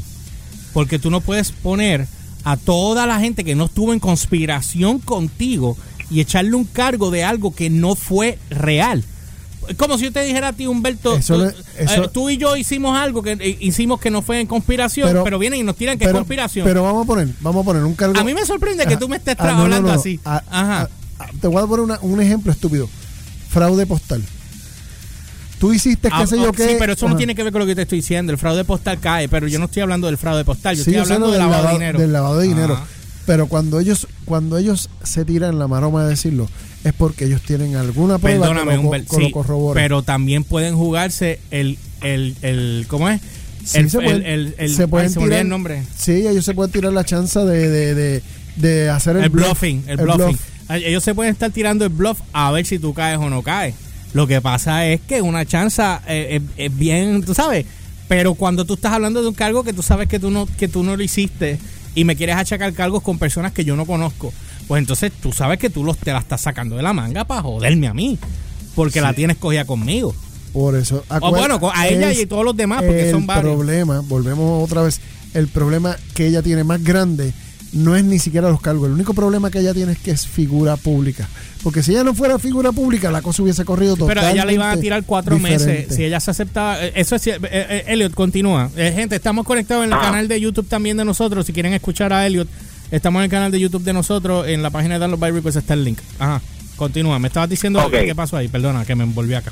Porque 0.71 0.99
tú 0.99 1.09
no 1.09 1.19
puedes 1.19 1.51
poner 1.51 2.07
a 2.43 2.57
toda 2.57 3.07
la 3.07 3.19
gente 3.19 3.43
que 3.43 3.55
no 3.55 3.65
estuvo 3.65 3.91
en 3.91 3.99
conspiración 3.99 4.99
contigo 4.99 5.77
y 6.11 6.21
echarle 6.21 6.53
un 6.55 6.65
cargo 6.65 7.09
de 7.09 7.23
algo 7.23 7.55
que 7.55 7.71
no 7.71 7.95
fue 7.95 8.37
real. 8.51 9.03
Es 9.67 9.75
como 9.77 9.97
si 9.97 10.03
yo 10.05 10.11
te 10.11 10.23
dijera 10.23 10.49
a 10.49 10.53
ti, 10.53 10.67
Humberto, 10.67 11.15
Eso 11.15 11.35
tú, 11.35 11.41
le- 11.41 11.83
eso- 11.83 12.03
eh, 12.03 12.09
tú 12.13 12.29
y 12.29 12.37
yo 12.37 12.55
hicimos 12.55 12.95
algo 12.97 13.23
que 13.23 13.31
eh, 13.31 13.57
hicimos 13.61 13.99
que 13.99 14.11
no 14.11 14.21
fue 14.21 14.39
en 14.41 14.45
conspiración, 14.47 15.07
pero, 15.09 15.23
Pero- 15.23 15.39
vienen 15.39 15.59
y 15.59 15.63
nos 15.63 15.75
tiran 15.75 15.97
que 15.97 16.05
es 16.05 16.11
conspiración. 16.11 16.65
pero 16.67 16.83
vamos 16.83 17.03
a 17.03 17.07
poner, 17.07 17.29
vamos 17.41 17.63
a 17.63 17.65
poner 17.65 17.83
un 17.83 17.95
cargo. 17.95 18.19
a 18.19 18.23
mí 18.23 18.33
me 18.35 18.45
sorprende 18.45 18.85
que 18.85 18.97
tú 18.97 19.09
me 19.09 19.17
estés 19.17 19.35
Ah, 19.39 19.51
no, 19.53 19.61
hablando 19.63 19.89
no. 19.89 19.93
así. 19.99 20.19
Ah, 20.25 20.43
Ajá. 20.49 20.81
ah, 20.81 20.87
ah, 20.89 20.89
te 21.39 21.47
voy 21.47 21.63
a 21.63 21.67
poner 21.67 21.81
una- 21.81 21.99
un 22.01 22.21
ejemplo 22.21 22.51
estúpido. 22.51 22.89
Fraude 23.49 23.85
postal. 23.85 24.23
Tú 25.59 25.73
hiciste 25.73 26.09
Ah, 26.11 26.21
qué 26.21 26.27
sé 26.27 26.35
oh, 26.37 26.45
yo 26.45 26.51
qué. 26.53 26.67
Sí, 26.69 26.75
pero 26.79 26.93
eso 26.93 27.07
no 27.07 27.15
tiene 27.15 27.35
que 27.35 27.43
ver 27.43 27.51
con 27.51 27.59
lo 27.59 27.67
que 27.67 27.75
te 27.75 27.83
estoy 27.83 27.99
diciendo. 27.99 28.31
El 28.31 28.39
fraude 28.39 28.63
postal 28.63 28.99
cae, 28.99 29.29
pero 29.29 29.47
yo 29.47 29.59
no 29.59 29.65
estoy 29.65 29.83
hablando 29.83 30.07
del 30.07 30.17
fraude 30.17 30.43
postal, 30.43 30.75
yo 30.75 30.83
Sí, 30.83 30.89
estoy 30.91 31.05
sé 31.05 31.13
hablando 31.13 31.31
del 31.31 31.39
del 31.41 31.49
lavado 31.49 31.67
de 31.67 31.73
dinero. 31.73 31.99
Del 31.99 32.13
lavado 32.13 32.39
de 32.39 32.47
dinero. 32.47 32.73
Ajá. 32.73 32.85
Pero 33.27 33.45
cuando 33.47 33.79
ellos, 33.79 34.07
cuando 34.25 34.57
ellos 34.57 34.89
se 35.03 35.23
tiran 35.25 35.59
la 35.59 35.67
maroma 35.67 36.03
de 36.03 36.09
decirlo, 36.09 36.49
es 36.83 36.93
porque 36.93 37.25
ellos 37.25 37.41
tienen 37.43 37.75
alguna 37.75 38.17
prueba 38.17 38.47
Perdóname, 38.47 38.71
que 38.71 38.75
lo, 38.77 38.81
co- 38.81 38.87
Humbert, 38.87 39.07
que 39.09 39.15
sí, 39.17 39.21
lo 39.21 39.31
corrobore. 39.31 39.79
pero 39.79 40.01
también 40.01 40.43
pueden 40.43 40.75
jugarse 40.75 41.39
el, 41.51 41.77
el, 42.01 42.35
el 42.41 42.85
¿cómo 42.87 43.07
es? 43.09 43.21
Sí, 43.63 43.77
el, 43.77 43.91
se 43.91 43.99
pueden- 43.99 44.25
el- 44.25 44.55
el- 44.57 44.73
se 44.75 44.81
ay, 44.83 44.87
pueden 44.87 45.11
se 45.11 45.19
tirar- 45.19 45.41
el 45.41 45.49
nombre. 45.49 45.83
Sí, 45.95 46.25
ellos 46.27 46.43
se 46.43 46.55
pueden 46.55 46.71
tirar 46.71 46.91
la 46.91 47.03
chance 47.05 47.37
de, 47.39 47.69
de, 47.69 47.93
de, 47.93 48.23
de 48.55 48.89
hacer 48.89 49.15
el, 49.17 49.25
El, 49.25 49.29
bluff, 49.29 49.45
bluffing, 49.49 49.83
el, 49.85 49.99
el 49.99 50.05
bluffing. 50.05 50.25
bluff. 50.25 50.41
Ellos 50.77 51.03
se 51.03 51.15
pueden 51.15 51.33
estar 51.33 51.51
tirando 51.51 51.85
el 51.85 51.89
bluff 51.91 52.19
a 52.33 52.51
ver 52.51 52.65
si 52.65 52.79
tú 52.79 52.93
caes 52.93 53.17
o 53.17 53.29
no 53.29 53.43
caes. 53.43 53.75
Lo 54.13 54.27
que 54.27 54.41
pasa 54.41 54.85
es 54.87 55.01
que 55.01 55.21
una 55.21 55.45
chance 55.45 55.81
eh, 55.81 55.97
eh, 56.07 56.41
es 56.57 56.77
bien, 56.77 57.23
tú 57.23 57.33
sabes, 57.33 57.65
pero 58.07 58.33
cuando 58.33 58.65
tú 58.65 58.73
estás 58.73 58.91
hablando 58.91 59.21
de 59.21 59.29
un 59.29 59.33
cargo 59.33 59.63
que 59.63 59.71
tú 59.71 59.81
sabes 59.81 60.09
que 60.09 60.19
tú 60.19 60.31
no 60.31 60.45
que 60.57 60.67
tú 60.67 60.83
no 60.83 60.97
lo 60.97 61.03
hiciste 61.03 61.59
y 61.95 62.03
me 62.03 62.17
quieres 62.17 62.35
achacar 62.35 62.73
cargos 62.73 63.03
con 63.03 63.17
personas 63.17 63.53
que 63.53 63.63
yo 63.63 63.77
no 63.77 63.85
conozco, 63.85 64.33
pues 64.67 64.79
entonces 64.79 65.13
tú 65.21 65.31
sabes 65.31 65.59
que 65.59 65.69
tú 65.69 65.83
los 65.83 65.97
te 65.97 66.11
la 66.11 66.19
estás 66.19 66.41
sacando 66.41 66.75
de 66.75 66.83
la 66.83 66.91
manga 66.91 67.23
para 67.23 67.41
joderme 67.41 67.87
a 67.87 67.93
mí, 67.93 68.19
porque 68.75 68.99
la 68.99 69.13
tienes 69.13 69.37
cogida 69.37 69.65
conmigo. 69.65 70.13
Por 70.51 70.75
eso. 70.75 71.05
O 71.21 71.31
bueno, 71.31 71.59
a 71.73 71.87
ella 71.87 72.11
y 72.11 72.25
todos 72.25 72.43
los 72.43 72.57
demás, 72.57 72.83
porque 72.83 73.05
el 73.05 73.11
son 73.11 73.25
varios. 73.25 73.55
problema, 73.55 74.01
volvemos 74.01 74.61
otra 74.61 74.81
vez, 74.81 74.99
el 75.33 75.47
problema 75.47 75.95
que 76.13 76.27
ella 76.27 76.41
tiene 76.41 76.65
más 76.65 76.83
grande 76.83 77.33
no 77.73 77.95
es 77.95 78.03
ni 78.03 78.19
siquiera 78.19 78.49
los 78.49 78.59
cargos. 78.61 78.87
El 78.87 78.93
único 78.93 79.13
problema 79.13 79.49
que 79.49 79.59
ella 79.59 79.73
tiene 79.73 79.93
es 79.93 79.97
que 79.99 80.11
es 80.11 80.27
figura 80.27 80.75
pública. 80.77 81.29
Porque 81.63 81.83
si 81.83 81.91
ella 81.91 82.03
no 82.03 82.13
fuera 82.13 82.37
figura 82.39 82.71
pública, 82.71 83.11
la 83.11 83.21
cosa 83.21 83.43
hubiese 83.43 83.63
corrido 83.65 83.95
Pero 83.95 84.07
totalmente 84.07 84.29
a 84.29 84.33
ella 84.33 84.45
le 84.45 84.53
iban 84.53 84.77
a 84.77 84.81
tirar 84.81 85.03
cuatro 85.05 85.37
meses 85.39 85.93
si 85.95 86.03
ella 86.03 86.19
se 86.19 86.31
aceptaba. 86.31 86.83
eh, 86.83 86.91
Eso 86.95 87.15
es. 87.15 87.27
eh, 87.27 87.39
eh, 87.43 87.83
Elliot, 87.87 88.13
continúa. 88.13 88.69
Eh, 88.75 88.91
gente, 88.95 89.15
estamos 89.15 89.45
conectados 89.45 89.85
en 89.85 89.91
el 89.93 89.97
Ah. 89.97 90.01
canal 90.01 90.27
de 90.27 90.39
YouTube 90.41 90.67
también 90.67 90.97
de 90.97 91.05
nosotros. 91.05 91.45
Si 91.45 91.53
quieren 91.53 91.73
escuchar 91.73 92.11
a 92.13 92.25
Elliot, 92.27 92.47
estamos 92.91 93.19
en 93.21 93.25
el 93.25 93.29
canal 93.31 93.51
de 93.51 93.59
YouTube 93.59 93.83
de 93.83 93.93
nosotros. 93.93 94.47
En 94.47 94.61
la 94.63 94.69
página 94.69 94.95
de 94.95 94.99
Download 94.99 95.19
by 95.19 95.31
Request 95.31 95.57
está 95.57 95.73
el 95.75 95.83
link. 95.83 95.99
Ajá. 96.19 96.41
Continúa. 96.75 97.19
Me 97.19 97.27
estabas 97.27 97.49
diciendo 97.49 97.79
Ok. 97.85 97.91
qué 97.91 98.15
pasó 98.15 98.37
ahí. 98.37 98.47
Perdona, 98.47 98.83
que 98.85 98.95
me 98.95 99.03
envolví 99.03 99.33
acá. 99.35 99.51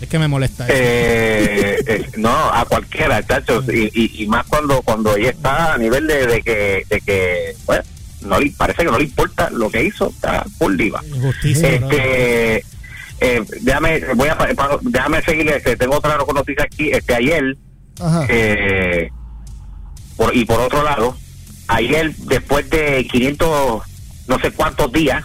Es 0.00 0.08
que 0.08 0.18
me 0.18 0.28
molesta 0.28 0.64
eso. 0.64 0.72
Eh, 0.76 1.76
eh, 1.86 2.10
no, 2.18 2.30
a 2.30 2.64
cualquiera, 2.66 3.24
chachos, 3.26 3.64
y, 3.72 3.90
y, 3.94 4.22
y 4.22 4.26
más 4.28 4.46
cuando 4.46 4.80
cuando 4.82 5.16
ella 5.16 5.30
está 5.30 5.74
a 5.74 5.78
nivel 5.78 6.06
de, 6.06 6.26
de 6.26 6.42
que, 6.42 6.84
de 6.88 7.00
que 7.00 7.56
bueno, 7.66 7.82
no 8.22 8.38
le, 8.40 8.50
parece 8.52 8.84
que 8.84 8.90
no 8.90 8.98
le 8.98 9.04
importa 9.04 9.50
lo 9.50 9.70
que 9.70 9.84
hizo, 9.84 10.08
está 10.10 10.44
full 10.58 10.76
diva. 10.76 11.02
Justicia. 11.20 11.68
Este, 11.74 12.64
eh, 13.20 13.44
déjame, 13.62 14.00
voy 14.14 14.28
a, 14.28 14.38
déjame 14.82 15.22
seguir, 15.22 15.48
este, 15.48 15.76
tengo 15.76 15.96
otra 15.96 16.16
noticia 16.16 16.64
aquí, 16.64 16.90
este, 16.90 17.14
ayer, 17.14 17.56
eh, 18.28 19.10
por, 20.16 20.36
y 20.36 20.44
por 20.44 20.60
otro 20.60 20.84
lado, 20.84 21.16
ayer, 21.66 22.14
después 22.16 22.70
de 22.70 23.06
500, 23.10 23.82
no 24.28 24.38
sé 24.38 24.52
cuántos 24.52 24.92
días 24.92 25.24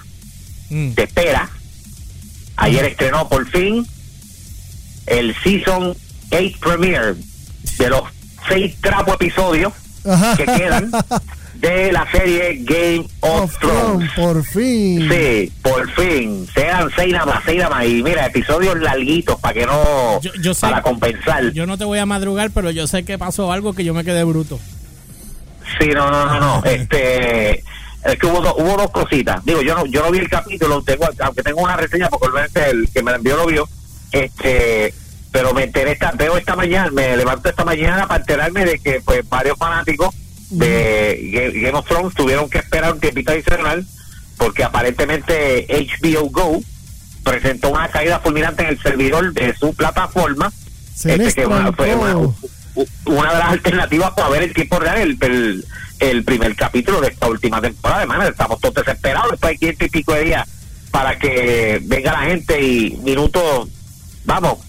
Mm. 0.69 0.93
de 0.93 1.03
espera, 1.03 1.49
ayer 2.55 2.85
estrenó 2.85 3.27
por 3.29 3.45
fin 3.49 3.85
el 5.07 5.35
Season 5.43 5.95
8 6.31 6.57
Premiere 6.59 7.15
de 7.77 7.89
los 7.89 8.01
seis 8.47 8.75
trapos 8.81 9.15
episodios 9.15 9.73
Ajá. 10.05 10.35
que 10.35 10.45
quedan 10.45 10.91
de 11.55 11.91
la 11.93 12.05
serie 12.11 12.57
Game 12.63 13.05
of 13.21 13.43
Of 13.43 13.59
Thrones. 13.59 14.11
Thrones, 14.11 14.11
por 14.15 14.43
fin. 14.45 15.09
Sí, 15.09 15.51
por 15.61 15.89
fin. 15.91 16.47
Sean 16.53 16.89
seis 16.95 17.13
nada 17.13 17.25
más, 17.25 17.43
seis 17.45 17.57
nada 17.59 17.69
más. 17.69 17.85
Y 17.85 18.03
mira, 18.03 18.25
episodios 18.25 18.77
larguitos 18.81 19.39
para 19.39 19.53
que 19.53 19.65
no. 19.65 20.19
Yo- 20.21 20.33
yo 20.41 20.53
sé- 20.53 20.61
para 20.67 20.81
compensar. 20.81 21.51
Yo 21.53 21.65
no 21.65 21.77
te 21.77 21.85
voy 21.85 21.99
a 21.99 22.05
madrugar, 22.05 22.51
pero 22.51 22.69
yo 22.71 22.85
sé 22.87 23.05
que 23.05 23.17
pasó 23.17 23.51
algo 23.53 23.73
que 23.73 23.85
yo 23.85 23.93
me 23.93 24.03
quedé 24.03 24.23
bruto. 24.25 24.59
Sí, 25.79 25.87
no, 25.93 26.11
no, 26.11 26.25
no, 26.25 26.39
no. 26.39 26.63
Este. 26.69 27.63
Es 28.05 28.19
que 28.19 28.25
hubo, 28.27 28.41
do- 28.41 28.55
hubo 28.57 28.75
dos 28.75 28.91
cositas. 28.91 29.43
Digo, 29.45 29.61
yo 29.61 29.75
no, 29.75 29.85
yo 29.85 30.03
no 30.03 30.11
vi 30.11 30.19
el 30.19 30.27
capítulo, 30.29 30.81
tengo, 30.83 31.07
aunque 31.19 31.41
tengo 31.43 31.61
una 31.61 31.77
reseña, 31.77 32.09
porque 32.09 32.27
obviamente 32.27 32.69
el 32.69 32.89
que 32.93 33.01
me 33.01 33.11
la 33.11 33.17
envió 33.17 33.37
lo 33.37 33.45
vio. 33.45 33.69
Este. 34.13 34.93
Pero 35.31 35.51
me 35.53 35.63
enteré, 35.63 35.93
esta, 35.93 36.11
veo 36.11 36.37
esta 36.37 36.55
mañana, 36.55 36.91
me 36.91 37.17
levanto 37.17 37.49
esta 37.49 37.65
mañana 37.65 38.07
para 38.07 38.19
enterarme 38.19 38.65
de 38.65 38.77
que 38.79 39.01
pues 39.03 39.27
varios 39.27 39.57
fanáticos 39.57 40.13
de 40.51 41.19
Ga- 41.33 41.61
Game 41.63 41.77
of 41.79 41.87
Thrones 41.87 42.13
tuvieron 42.13 42.47
que 42.51 42.59
esperar 42.59 42.93
un 42.93 42.99
tiempito 42.99 43.31
adicional 43.31 43.83
porque 44.37 44.63
aparentemente 44.63 45.65
HBO 45.67 46.29
Go 46.29 46.61
presentó 47.23 47.69
una 47.71 47.87
caída 47.87 48.19
fulminante 48.19 48.61
en 48.61 48.69
el 48.69 48.81
servidor 48.83 49.33
de 49.33 49.55
su 49.55 49.73
plataforma 49.73 50.51
Se 50.95 51.15
este, 51.15 51.33
que 51.41 51.45
una, 51.47 51.71
fue 51.73 51.95
una, 51.95 52.13
de 53.33 53.39
las 53.39 53.49
alternativas 53.53 54.11
para 54.11 54.29
ver 54.29 54.43
el 54.43 54.53
tiempo 54.53 54.77
real, 54.79 54.97
el, 54.99 55.17
el, 55.21 55.65
el 55.99 56.23
primer 56.23 56.55
capítulo 56.55 57.01
de 57.01 57.07
esta 57.07 57.27
última 57.27 57.59
temporada. 57.59 58.03
Hermano, 58.03 58.23
estamos 58.27 58.59
todos 58.59 58.75
desesperados 58.75 59.31
después 59.31 59.53
de 59.53 59.57
500 59.57 59.87
y 59.87 59.89
pico 59.89 60.13
de 60.13 60.23
días 60.25 60.47
para 60.91 61.17
que 61.17 61.79
venga 61.85 62.11
la 62.13 62.19
gente 62.29 62.61
y 62.61 62.97
minutos, 63.03 63.69
vamos, 64.25 64.59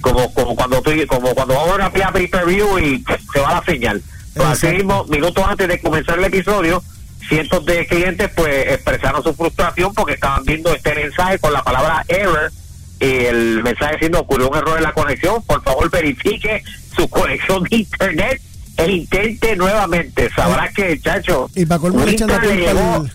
como 0.00 0.32
como 0.32 0.54
cuando 0.54 0.82
tú, 0.82 0.90
como 1.08 1.34
cuando 1.34 1.54
vamos 1.54 1.70
a 1.70 1.74
una 1.74 2.12
pay 2.12 2.26
per 2.28 2.46
view 2.46 2.78
y 2.78 3.04
se 3.32 3.40
va 3.40 3.54
la 3.54 3.64
señal. 3.64 4.02
Pues 4.34 4.48
así 4.48 4.66
mismo, 4.68 5.04
minutos 5.04 5.44
antes 5.46 5.66
de 5.66 5.80
comenzar 5.80 6.18
el 6.18 6.24
episodio, 6.24 6.82
cientos 7.28 7.64
de 7.64 7.86
clientes 7.86 8.30
pues 8.34 8.72
expresaron 8.72 9.22
su 9.22 9.34
frustración 9.34 9.94
porque 9.94 10.14
estaban 10.14 10.44
viendo 10.44 10.74
este 10.74 10.94
mensaje 10.94 11.38
con 11.38 11.52
la 11.52 11.62
palabra 11.62 12.04
error 12.08 12.52
y 13.00 13.24
el 13.24 13.62
mensaje 13.62 13.94
diciendo 13.94 14.20
ocurrió 14.20 14.48
un 14.48 14.56
error 14.56 14.76
en 14.78 14.84
la 14.84 14.92
conexión, 14.92 15.42
por 15.42 15.62
favor 15.62 15.90
verifique 15.90 16.62
su 16.94 17.08
conexión 17.08 17.62
de 17.64 17.76
internet 17.76 18.40
e 18.76 18.90
intente 18.90 19.56
nuevamente. 19.56 20.30
Sabrá 20.34 20.70
que, 20.70 20.98
chacho, 21.00 21.50
Y 21.54 21.60
le 21.60 21.66
la 21.66 21.78
culpa 21.78 22.02
al, 22.02 23.12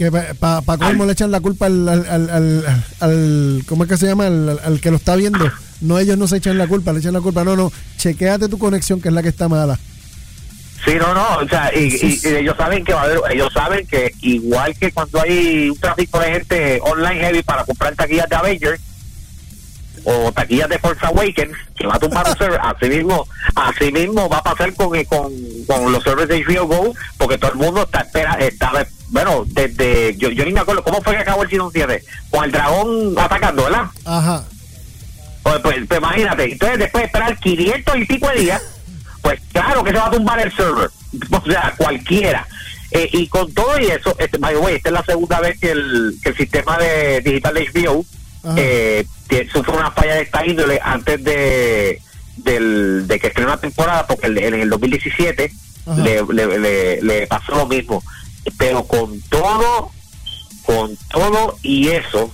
que 0.00 0.10
para 0.10 0.62
pa, 0.62 0.78
colmo 0.78 1.02
Al- 1.02 1.08
le 1.08 1.12
echan 1.12 1.30
la 1.30 1.40
culpa 1.40 1.66
al, 1.66 1.86
al, 1.86 2.64
al, 3.00 3.62
¿cómo 3.66 3.84
es 3.84 3.90
que 3.90 3.98
se 3.98 4.06
llama? 4.06 4.26
Al, 4.28 4.80
que 4.80 4.90
lo 4.90 4.96
está 4.96 5.14
viendo. 5.14 5.38
No, 5.82 5.98
ellos 5.98 6.16
no 6.16 6.26
se 6.26 6.38
echan 6.38 6.56
la 6.56 6.66
culpa, 6.66 6.92
le 6.94 7.00
echan 7.00 7.12
la 7.12 7.20
culpa. 7.20 7.44
No, 7.44 7.54
no, 7.54 7.70
chequéate 7.98 8.48
tu 8.48 8.56
conexión 8.58 9.02
que 9.02 9.08
es 9.08 9.14
la 9.14 9.22
que 9.22 9.28
está 9.28 9.46
mala. 9.48 9.78
Sí, 10.86 10.92
no, 10.98 11.12
no, 11.12 11.36
o 11.44 11.46
sea, 11.48 11.70
y, 11.76 11.80
y- 12.00 12.20
y 12.24 12.28
ellos 12.36 12.56
saben 12.56 12.82
que 12.82 12.94
va 12.94 13.02
a 13.02 13.04
haber, 13.04 13.18
ellos 13.30 13.52
saben 13.52 13.86
que 13.86 14.10
igual 14.22 14.74
que 14.74 14.90
cuando 14.90 15.20
hay 15.20 15.68
un 15.68 15.76
tráfico 15.78 16.18
de 16.18 16.32
gente 16.32 16.80
online 16.82 17.20
heavy 17.20 17.42
para 17.42 17.64
comprar 17.64 17.94
taquillas 17.94 18.26
de 18.30 18.36
Avengers 18.36 18.80
o 20.04 20.32
taquillas 20.32 20.68
de 20.68 20.78
Force 20.78 21.04
Awakens, 21.06 21.56
que 21.76 21.86
va 21.86 21.96
a 21.96 21.98
tumbar 21.98 22.28
un 22.28 22.36
server, 22.36 22.60
así 22.62 22.88
mismo, 22.88 23.26
así 23.54 23.92
mismo 23.92 24.28
va 24.28 24.38
a 24.38 24.42
pasar 24.42 24.74
con, 24.74 24.90
con, 25.04 25.32
con 25.66 25.92
los 25.92 26.02
servers 26.02 26.28
de 26.28 26.44
HBO 26.44 26.66
Go, 26.66 26.94
porque 27.18 27.38
todo 27.38 27.52
el 27.52 27.58
mundo 27.58 27.82
está 27.82 28.00
espera, 28.00 28.34
está, 28.34 28.72
bueno, 29.08 29.44
desde, 29.46 30.16
yo, 30.16 30.30
yo 30.30 30.44
ni 30.44 30.52
me 30.52 30.60
acuerdo, 30.60 30.82
¿cómo 30.82 31.00
fue 31.02 31.14
que 31.14 31.20
acabó 31.20 31.42
el 31.42 31.50
Season 31.50 31.70
7? 31.72 32.04
Con 32.30 32.44
el 32.44 32.52
dragón 32.52 33.14
atacando, 33.18 33.64
¿verdad? 33.64 33.86
Ajá. 34.04 34.44
Pues, 35.42 35.58
pues, 35.60 35.76
pues 35.88 35.98
imagínate, 35.98 36.52
entonces 36.52 36.78
después 36.78 37.02
de 37.02 37.06
esperar 37.06 37.38
500 37.38 37.96
y 37.96 38.04
pico 38.04 38.28
de 38.28 38.40
días, 38.40 38.62
pues 39.22 39.40
claro 39.52 39.82
que 39.82 39.90
se 39.90 39.98
va 39.98 40.06
a 40.06 40.10
tumbar 40.10 40.40
el 40.40 40.54
server. 40.54 40.90
O 41.32 41.42
sea, 41.44 41.74
cualquiera. 41.76 42.46
Eh, 42.92 43.08
y 43.12 43.28
con 43.28 43.52
todo 43.52 43.78
y 43.80 43.86
eso, 43.86 44.14
este, 44.18 44.38
by 44.38 44.54
the 44.54 44.60
way, 44.60 44.74
esta 44.76 44.88
es 44.88 44.92
la 44.92 45.04
segunda 45.04 45.40
vez 45.40 45.58
que 45.58 45.70
el, 45.70 46.16
que 46.22 46.30
el 46.30 46.36
sistema 46.36 46.76
de 46.78 47.20
digital 47.20 47.54
de 47.54 47.68
HBO. 47.72 48.04
Eh, 48.56 49.06
sufre 49.52 49.76
una 49.76 49.90
falla 49.90 50.14
de 50.16 50.22
esta 50.22 50.44
índole 50.46 50.80
antes 50.82 51.22
de, 51.24 52.00
del, 52.36 53.06
de 53.06 53.18
que 53.20 53.28
estrene 53.28 53.48
una 53.50 53.60
temporada, 53.60 54.06
porque 54.06 54.26
en 54.26 54.54
el 54.54 54.70
2017 54.70 55.52
Ajá. 55.86 56.00
le, 56.02 56.22
le, 56.32 56.58
le- 56.58 57.02
le 57.02 57.26
pasó 57.26 57.54
lo 57.54 57.66
mismo. 57.66 58.02
Pero 58.58 58.84
con 58.84 59.20
todo, 59.22 59.90
con 60.64 60.96
todo 61.10 61.56
y 61.62 61.88
eso, 61.88 62.32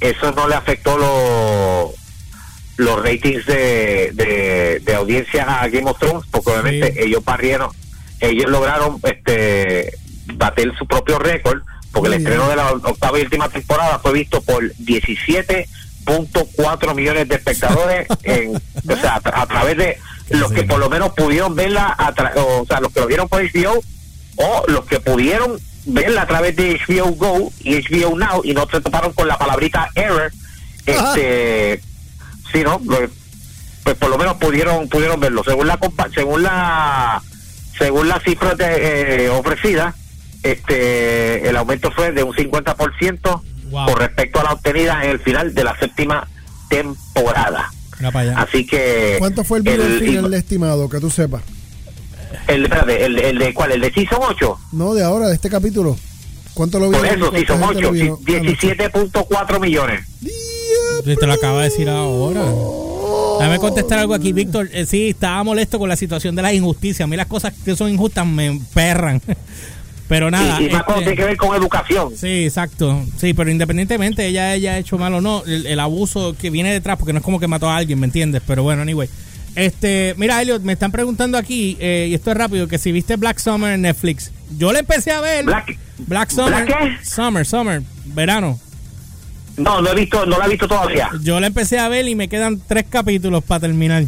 eso 0.00 0.32
no 0.32 0.48
le 0.48 0.54
afectó 0.56 0.98
lo- 0.98 1.92
los 2.78 3.02
ratings 3.02 3.46
de, 3.46 4.10
de, 4.14 4.80
de 4.84 4.94
audiencia 4.94 5.60
a 5.60 5.68
Game 5.68 5.88
of 5.88 5.98
Thrones, 5.98 6.24
porque 6.30 6.50
obviamente 6.50 6.92
Sí. 6.94 6.98
ellos 7.00 7.24
barrieron, 7.24 7.70
ellos 8.18 8.50
lograron 8.50 8.98
este 9.04 9.92
bater 10.34 10.72
su 10.76 10.86
propio 10.86 11.18
récord, 11.18 11.62
porque 11.92 12.08
Muy 12.08 12.16
el 12.16 12.22
bien. 12.22 12.32
estreno 12.32 12.50
de 12.50 12.56
la 12.56 12.72
octava 12.72 13.18
y 13.18 13.22
última 13.22 13.48
temporada 13.48 13.98
fue 13.98 14.12
visto 14.12 14.40
por 14.42 14.62
17.4 14.76 16.94
millones 16.94 17.28
de 17.28 17.34
espectadores, 17.36 18.06
en, 18.22 18.56
o 18.56 18.96
sea, 19.00 19.20
a, 19.24 19.42
a 19.42 19.46
través 19.46 19.76
de 19.76 19.98
los 20.30 20.50
que 20.52 20.62
por 20.64 20.78
lo 20.78 20.88
menos 20.88 21.12
pudieron 21.12 21.54
verla, 21.54 21.94
a 21.98 22.14
tra- 22.14 22.32
o 22.36 22.64
sea, 22.66 22.80
los 22.80 22.92
que 22.92 23.00
lo 23.00 23.06
vieron 23.06 23.28
por 23.28 23.42
HBO 23.42 23.82
o 24.36 24.64
los 24.68 24.86
que 24.86 25.00
pudieron 25.00 25.58
verla 25.84 26.22
a 26.22 26.26
través 26.26 26.56
de 26.56 26.80
HBO 26.88 27.10
Go 27.12 27.52
y 27.60 27.74
HBO 27.76 28.16
Now 28.18 28.40
y 28.44 28.54
no 28.54 28.66
se 28.70 28.80
toparon 28.80 29.12
con 29.12 29.28
la 29.28 29.36
palabrita 29.38 29.88
error, 29.94 30.32
este, 30.86 31.80
sí, 32.52 32.62
¿no? 32.62 32.78
Pues, 32.80 33.10
pues 33.84 33.96
por 33.96 34.10
lo 34.10 34.18
menos 34.18 34.36
pudieron 34.36 34.88
pudieron 34.88 35.18
verlo. 35.20 35.42
Según 35.44 35.66
la 35.66 35.78
compa- 35.78 36.12
según 36.14 36.42
la 36.44 37.20
según 37.78 38.08
las 38.08 38.22
cifras 38.22 38.56
de, 38.56 39.24
eh, 39.24 39.28
ofrecidas, 39.30 39.94
este 40.42 41.48
el 41.48 41.56
aumento 41.56 41.90
fue 41.92 42.12
de 42.12 42.22
un 42.22 42.34
50% 42.34 43.42
Wow. 43.70 43.86
con 43.86 43.96
respecto 43.96 44.38
a 44.40 44.44
la 44.44 44.52
obtenida 44.52 45.02
en 45.02 45.10
el 45.12 45.18
final 45.18 45.54
de 45.54 45.64
la 45.64 45.74
séptima 45.78 46.28
temporada. 46.68 47.70
Así 48.36 48.66
que 48.66 49.16
¿Cuánto 49.18 49.44
fue 49.44 49.58
el 49.58 49.64
video 49.64 49.86
el- 49.86 50.00
final 50.00 50.34
estimado? 50.34 50.88
Que 50.90 51.00
tú 51.00 51.08
sepas. 51.08 51.40
el, 52.48 52.64
espérate, 52.64 53.04
el, 53.06 53.18
el 53.18 53.38
de 53.38 53.54
cuál, 53.54 53.72
el 53.72 53.80
de 53.80 53.90
Season 53.92 54.18
8. 54.20 54.58
No, 54.72 54.92
de 54.92 55.02
ahora, 55.04 55.28
de 55.28 55.34
este 55.36 55.48
capítulo. 55.48 55.96
¿Cuánto 56.52 56.78
lo 56.78 56.90
Por 56.90 57.00
vieron? 57.00 57.18
eso, 57.20 57.30
¿Cuánta 57.30 57.38
Season 57.38 57.58
gente 57.68 57.78
8, 57.78 57.86
lo 57.86 57.92
vio? 57.92 58.18
sí, 58.26 58.66
17.4 58.66 59.60
millones. 59.60 60.04
Te 61.18 61.26
lo 61.26 61.32
acaba 61.32 61.58
de 61.58 61.64
decir 61.70 61.88
ahora. 61.88 62.44
Déjame 63.38 63.58
contestar 63.58 64.00
algo 64.00 64.12
aquí, 64.14 64.32
Víctor. 64.34 64.68
Eh, 64.72 64.84
sí, 64.84 65.08
estaba 65.10 65.42
molesto 65.44 65.78
con 65.78 65.88
la 65.88 65.96
situación 65.96 66.34
de 66.34 66.42
las 66.42 66.52
injusticias. 66.52 67.04
A 67.04 67.06
mí 67.06 67.16
las 67.16 67.26
cosas 67.26 67.54
que 67.64 67.74
son 67.74 67.88
injustas 67.90 68.26
me 68.26 68.46
emperran. 68.46 69.22
Pero 70.08 70.30
nada. 70.30 70.60
y, 70.60 70.66
y 70.66 70.68
más 70.68 70.80
este, 70.80 70.84
cuando 70.84 71.00
tiene 71.02 71.16
que 71.16 71.24
ver 71.24 71.36
con 71.36 71.56
educación. 71.56 72.12
Sí, 72.16 72.44
exacto. 72.44 73.02
Sí, 73.18 73.32
pero 73.34 73.50
independientemente 73.50 74.26
ella 74.26 74.50
haya 74.50 74.78
hecho 74.78 74.98
mal 74.98 75.14
o 75.14 75.20
no, 75.20 75.42
el, 75.46 75.66
el 75.66 75.80
abuso 75.80 76.36
que 76.38 76.50
viene 76.50 76.72
detrás, 76.72 76.98
porque 76.98 77.12
no 77.12 77.20
es 77.20 77.24
como 77.24 77.40
que 77.40 77.48
mató 77.48 77.68
a 77.70 77.76
alguien, 77.76 77.98
¿me 78.00 78.06
entiendes? 78.06 78.42
Pero 78.46 78.62
bueno, 78.62 78.82
anyway. 78.82 79.08
Este, 79.54 80.14
mira, 80.16 80.40
Elliot, 80.40 80.62
me 80.62 80.72
están 80.72 80.92
preguntando 80.92 81.36
aquí, 81.38 81.76
eh, 81.80 82.08
y 82.10 82.14
esto 82.14 82.30
es 82.30 82.36
rápido, 82.36 82.68
que 82.68 82.78
si 82.78 82.90
viste 82.92 83.16
Black 83.16 83.38
Summer 83.38 83.72
en 83.74 83.82
Netflix. 83.82 84.30
Yo 84.58 84.72
le 84.72 84.80
empecé 84.80 85.12
a 85.12 85.20
ver. 85.20 85.44
Black- 85.44 85.78
Black 85.98 86.30
Summer. 86.30 86.64
¿Black? 86.66 87.04
Summer, 87.04 87.46
Summer, 87.46 87.82
verano. 88.06 88.58
No, 89.58 89.82
no 89.82 89.90
he 89.90 89.94
visto, 89.94 90.24
no 90.24 90.38
la 90.38 90.46
he 90.46 90.48
visto 90.50 90.66
todavía. 90.66 91.10
Yo 91.22 91.38
la 91.38 91.46
empecé 91.46 91.78
a 91.78 91.88
ver 91.88 92.08
y 92.08 92.14
me 92.14 92.28
quedan 92.28 92.60
tres 92.66 92.84
capítulos 92.88 93.44
para 93.44 93.60
terminar. 93.60 94.04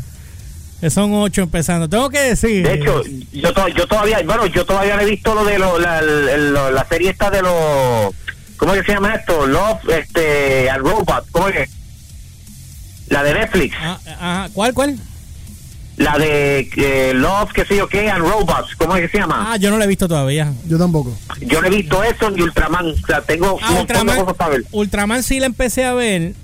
Que 0.81 0.91
son 0.91 1.15
ocho 1.15 1.43
empezando. 1.43 1.89
Tengo 1.89 2.11
que 2.11 2.21
decir. 2.21 2.67
De 2.67 2.75
hecho, 2.75 3.03
yo, 3.33 3.53
to- 3.55 3.69
yo 3.69 3.87
todavía, 3.87 4.21
bueno, 4.25 4.47
yo 4.47 4.67
todavía 4.67 4.97
no 4.97 5.03
he 5.03 5.07
visto 5.07 5.35
lo 5.35 5.45
de 5.45 5.59
lo, 5.59 5.79
la, 5.79 6.03
la 6.03 6.87
serie 6.89 7.11
esta 7.11 7.31
de 7.31 7.41
los, 7.43 8.15
¿cómo 8.57 8.75
es 8.75 8.81
que 8.81 8.87
se 8.87 8.93
llama 8.93 9.15
esto? 9.15 9.47
Love, 9.47 9.79
este, 9.89 10.69
and 10.69 10.83
Robot, 10.85 11.27
¿cómo 11.31 11.49
es 11.49 11.55
que? 11.55 11.69
La 13.09 13.23
de 13.23 13.35
Netflix, 13.35 13.75
Ah, 13.81 13.99
ajá. 14.19 14.49
¿Cuál, 14.53 14.75
cuál? 14.75 14.99
la 15.97 16.19
de 16.19 16.69
eh, 16.77 17.13
Love, 17.15 17.53
qué 17.53 17.65
sé 17.65 17.77
yo 17.77 17.87
qué, 17.89 18.11
and 18.11 18.23
Robots, 18.25 18.75
¿cómo 18.77 18.97
es 18.97 19.03
que 19.03 19.09
se 19.09 19.19
llama? 19.19 19.53
Ah, 19.53 19.57
yo 19.57 19.71
no 19.71 19.79
la 19.79 19.85
he 19.85 19.89
visto 19.89 20.09
todavía. 20.09 20.53
Yo 20.67 20.77
tampoco. 20.77 21.17
Yo 21.41 21.61
no 21.63 21.69
he 21.69 21.71
visto 21.71 22.03
eso 22.03 22.31
ni 22.31 22.43
Ultraman, 22.43 22.89
o 22.91 23.07
sea, 23.07 23.21
tengo 23.21 23.59
Ah, 23.63 23.69
un 23.71 23.75
montón 23.77 23.87
de 23.87 24.03
Ultraman, 24.03 24.19
cosas 24.21 24.37
para 24.37 24.51
ver. 24.51 24.65
Ultraman 24.73 25.23
sí 25.23 25.39
la 25.39 25.47
empecé 25.47 25.85
a 25.85 25.95
ver, 25.95 26.35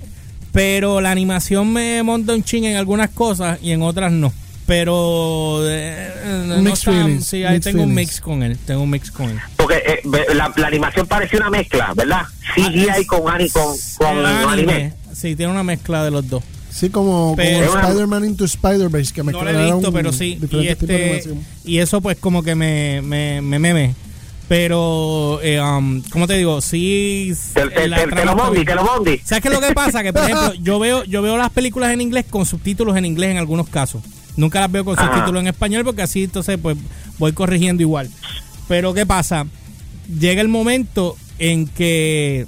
pero 0.51 1.01
la 1.01 1.11
animación 1.11 1.71
me 1.73 2.01
monta 2.03 2.33
un 2.33 2.43
ching 2.43 2.65
en 2.65 2.75
algunas 2.77 3.09
cosas 3.09 3.59
y 3.61 3.71
en 3.71 3.81
otras 3.81 4.11
no. 4.11 4.33
Pero 4.67 5.59
eh, 5.67 6.43
no 6.47 6.57
Mixed 6.59 6.73
está- 6.73 6.91
feelings, 6.91 7.25
sí, 7.27 7.43
ahí 7.43 7.59
tengo 7.59 7.83
un 7.83 7.93
mix 7.93 8.21
con 8.21 8.41
él, 8.43 8.57
tengo 8.65 8.83
un 8.83 8.89
mix 8.89 9.11
con 9.11 9.29
él. 9.29 9.37
Porque 9.57 9.77
eh, 9.85 10.01
la, 10.33 10.53
la 10.55 10.67
animación 10.67 11.07
parece 11.07 11.35
una 11.37 11.49
mezcla, 11.49 11.93
¿verdad? 11.95 12.21
CGI 12.55 12.87
Ah, 12.89 12.95
con, 13.07 13.29
ani, 13.33 13.49
con, 13.49 13.75
con 13.97 14.17
el 14.17 14.25
anime. 14.25 14.93
Sí, 15.13 15.35
tiene 15.35 15.51
una 15.51 15.63
mezcla 15.63 16.03
de 16.05 16.11
los 16.11 16.27
dos. 16.29 16.43
Sí, 16.69 16.89
como, 16.89 17.35
como 17.35 17.41
Spider-Man 17.41 18.23
into 18.23 18.45
Spider-Verse, 18.45 19.13
que 19.13 19.23
me 19.23 19.33
no 19.33 19.43
lo 19.43 19.49
he 19.49 19.73
visto, 19.73 19.91
pero 19.91 20.13
sí. 20.13 20.39
Y, 20.51 20.67
este, 20.67 21.21
y 21.65 21.79
eso 21.79 21.99
pues 21.99 22.15
como 22.17 22.41
que 22.43 22.55
me, 22.55 23.01
me, 23.01 23.41
me 23.41 23.59
meme. 23.59 23.93
Pero, 24.51 25.39
eh, 25.41 25.61
um, 25.61 26.01
¿cómo 26.11 26.27
te 26.27 26.33
digo? 26.33 26.59
Sí. 26.59 27.31
La 27.55 28.03
trama 28.03 28.47
lo 28.47 28.51
bien. 28.51 28.65
te 28.65 28.75
lo 28.75 28.83
mondi. 28.83 29.17
¿Sabes 29.19 29.41
qué 29.41 29.47
es 29.47 29.53
lo 29.53 29.61
que 29.61 29.73
pasa? 29.73 30.03
Que, 30.03 30.11
por 30.11 30.23
ejemplo, 30.29 30.53
yo 30.55 30.77
veo, 30.77 31.05
yo 31.05 31.21
veo 31.21 31.37
las 31.37 31.51
películas 31.51 31.93
en 31.93 32.01
inglés 32.01 32.25
con 32.29 32.45
subtítulos 32.45 32.97
en 32.97 33.05
inglés 33.05 33.29
en 33.29 33.37
algunos 33.37 33.69
casos. 33.69 34.03
Nunca 34.35 34.59
las 34.59 34.69
veo 34.69 34.83
con 34.83 34.99
Ajá. 34.99 35.07
subtítulos 35.07 35.39
en 35.39 35.47
español 35.47 35.85
porque 35.85 36.01
así 36.01 36.25
entonces 36.25 36.59
pues 36.61 36.75
voy 37.17 37.31
corrigiendo 37.31 37.81
igual. 37.81 38.09
Pero 38.67 38.93
¿qué 38.93 39.05
pasa? 39.05 39.45
Llega 40.19 40.41
el 40.41 40.49
momento 40.49 41.15
en 41.39 41.65
que 41.65 42.45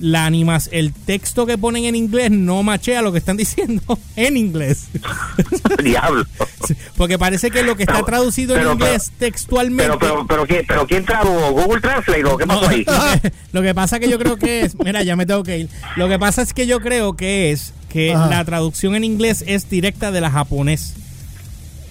la 0.00 0.26
animas, 0.26 0.68
el 0.72 0.92
texto 0.92 1.46
que 1.46 1.58
ponen 1.58 1.84
en 1.84 1.94
inglés 1.96 2.30
no 2.30 2.62
machea 2.62 3.02
lo 3.02 3.12
que 3.12 3.18
están 3.18 3.36
diciendo 3.38 3.98
en 4.16 4.36
inglés. 4.36 4.86
Diablo. 5.82 6.24
Sí, 6.66 6.74
Porque 6.96 7.18
parece 7.18 7.50
que 7.50 7.62
lo 7.62 7.76
que 7.76 7.82
está 7.84 7.94
Pero- 7.94 8.06
traducido 8.06 8.54
pero- 8.54 8.72
en 8.72 8.76
inglés 8.78 9.12
textualmente. 9.18 9.84
Pero, 9.84 9.98
pero, 9.98 10.26
pero, 10.26 10.46
¿quién, 10.46 10.64
pero 10.66 10.86
¿quién 10.86 11.04
tradujo? 11.04 11.52
¿Google 11.52 11.80
Translate 11.80 12.24
o 12.24 12.36
qué 12.36 12.46
pasó 12.46 12.68
ahí? 12.68 12.84
lo 13.52 13.62
que 13.62 13.74
pasa 13.74 13.98
que 14.00 14.08
yo 14.08 14.18
creo 14.18 14.36
que 14.36 14.62
es, 14.62 14.76
mira, 14.84 15.02
ya 15.02 15.16
me 15.16 15.26
tengo 15.26 15.42
que 15.42 15.58
ir. 15.58 15.68
Lo 15.96 16.08
que 16.08 16.18
pasa 16.18 16.42
es 16.42 16.52
que 16.54 16.66
yo 16.66 16.80
creo 16.80 17.14
que 17.16 17.50
es 17.52 17.72
que 17.88 18.12
Ajá. 18.14 18.28
la 18.28 18.44
traducción 18.44 18.94
en 18.94 19.04
inglés 19.04 19.44
es 19.46 19.68
directa 19.68 20.10
de 20.12 20.20
la 20.20 20.30
japonés. 20.30 20.94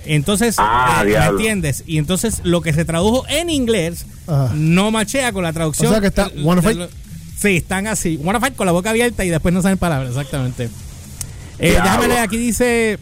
Entonces, 0.05 0.55
Ah, 0.57 1.03
eh, 1.05 1.09
¿me 1.19 1.25
entiendes? 1.25 1.83
Y 1.85 1.97
entonces 1.99 2.41
lo 2.43 2.61
que 2.61 2.73
se 2.73 2.85
tradujo 2.85 3.23
en 3.29 3.49
inglés 3.51 4.05
Ajá. 4.25 4.51
no 4.55 4.89
machea 4.89 5.31
con 5.31 5.43
la 5.43 5.53
traducción. 5.53 5.89
O 5.89 5.91
sea 5.91 6.01
que 6.01 6.07
está? 6.07 6.31
Sí, 7.41 7.57
están 7.57 7.87
así. 7.87 8.17
Wanna 8.17 8.39
fight 8.39 8.55
con 8.55 8.65
la 8.65 8.71
boca 8.71 8.91
abierta 8.91 9.25
y 9.25 9.29
después 9.29 9.53
no 9.53 9.61
saben 9.61 9.77
palabras, 9.77 10.09
exactamente. 10.09 10.69
Eh, 11.57 11.71
déjame 11.71 12.07
leer, 12.07 12.19
aquí 12.19 12.37
dice 12.37 12.99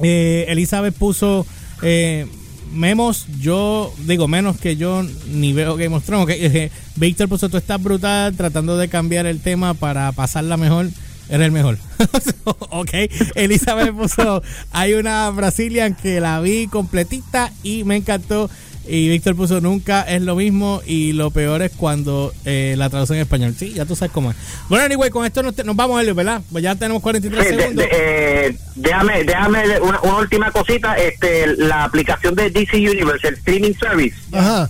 eh, 0.00 0.44
Elizabeth 0.48 0.94
puso 0.94 1.46
eh, 1.82 2.26
memos, 2.72 3.26
yo 3.40 3.92
digo 4.06 4.28
menos 4.28 4.58
que 4.58 4.76
yo 4.76 5.04
ni 5.28 5.52
veo 5.52 5.76
Game 5.76 5.94
of 5.94 6.04
Thrones. 6.04 6.24
ok, 6.24 6.30
eh, 6.36 6.70
Víctor 6.96 7.28
puso 7.28 7.48
tú 7.48 7.56
estás 7.56 7.82
brutal 7.82 8.34
tratando 8.36 8.76
de 8.76 8.88
cambiar 8.88 9.26
el 9.26 9.40
tema 9.40 9.74
para 9.74 10.10
pasarla 10.12 10.56
mejor. 10.56 10.88
Eres 11.28 11.46
el 11.46 11.52
mejor. 11.52 11.78
ok. 12.70 12.90
Elizabeth 13.36 13.94
puso 13.94 14.42
hay 14.72 14.94
una 14.94 15.30
Brazilian 15.30 15.94
que 15.94 16.20
la 16.20 16.40
vi 16.40 16.66
completita 16.66 17.52
y 17.62 17.84
me 17.84 17.96
encantó. 17.96 18.50
Y 18.86 19.08
Víctor 19.08 19.36
puso 19.36 19.60
nunca 19.60 20.02
es 20.02 20.22
lo 20.22 20.34
mismo 20.34 20.80
y 20.86 21.12
lo 21.12 21.30
peor 21.30 21.62
es 21.62 21.70
cuando 21.76 22.32
eh, 22.44 22.74
la 22.78 22.88
traducen 22.90 23.16
en 23.16 23.22
español. 23.22 23.54
Sí, 23.56 23.72
ya 23.74 23.84
tú 23.84 23.94
sabes 23.94 24.10
cómo 24.10 24.30
es. 24.30 24.36
Bueno, 24.68 24.84
anyway, 24.84 25.10
con 25.10 25.24
esto 25.26 25.42
nos, 25.42 25.54
te- 25.54 25.64
nos 25.64 25.76
vamos, 25.76 26.00
Helio, 26.00 26.14
¿verdad? 26.14 26.40
Pues 26.50 26.64
ya 26.64 26.74
tenemos 26.74 27.02
43 27.02 27.46
Sí, 27.46 27.54
segundos. 27.54 27.84
de- 27.84 27.90
eh, 27.92 28.56
déjame, 28.74 29.22
déjame 29.24 29.78
una, 29.80 30.00
una 30.00 30.16
última 30.16 30.50
cosita. 30.50 30.94
Este, 30.94 31.46
la 31.58 31.84
aplicación 31.84 32.34
de 32.34 32.50
DC 32.50 32.76
Universe, 32.78 33.28
el 33.28 33.34
streaming 33.34 33.74
service. 33.78 34.16
Ajá. 34.32 34.68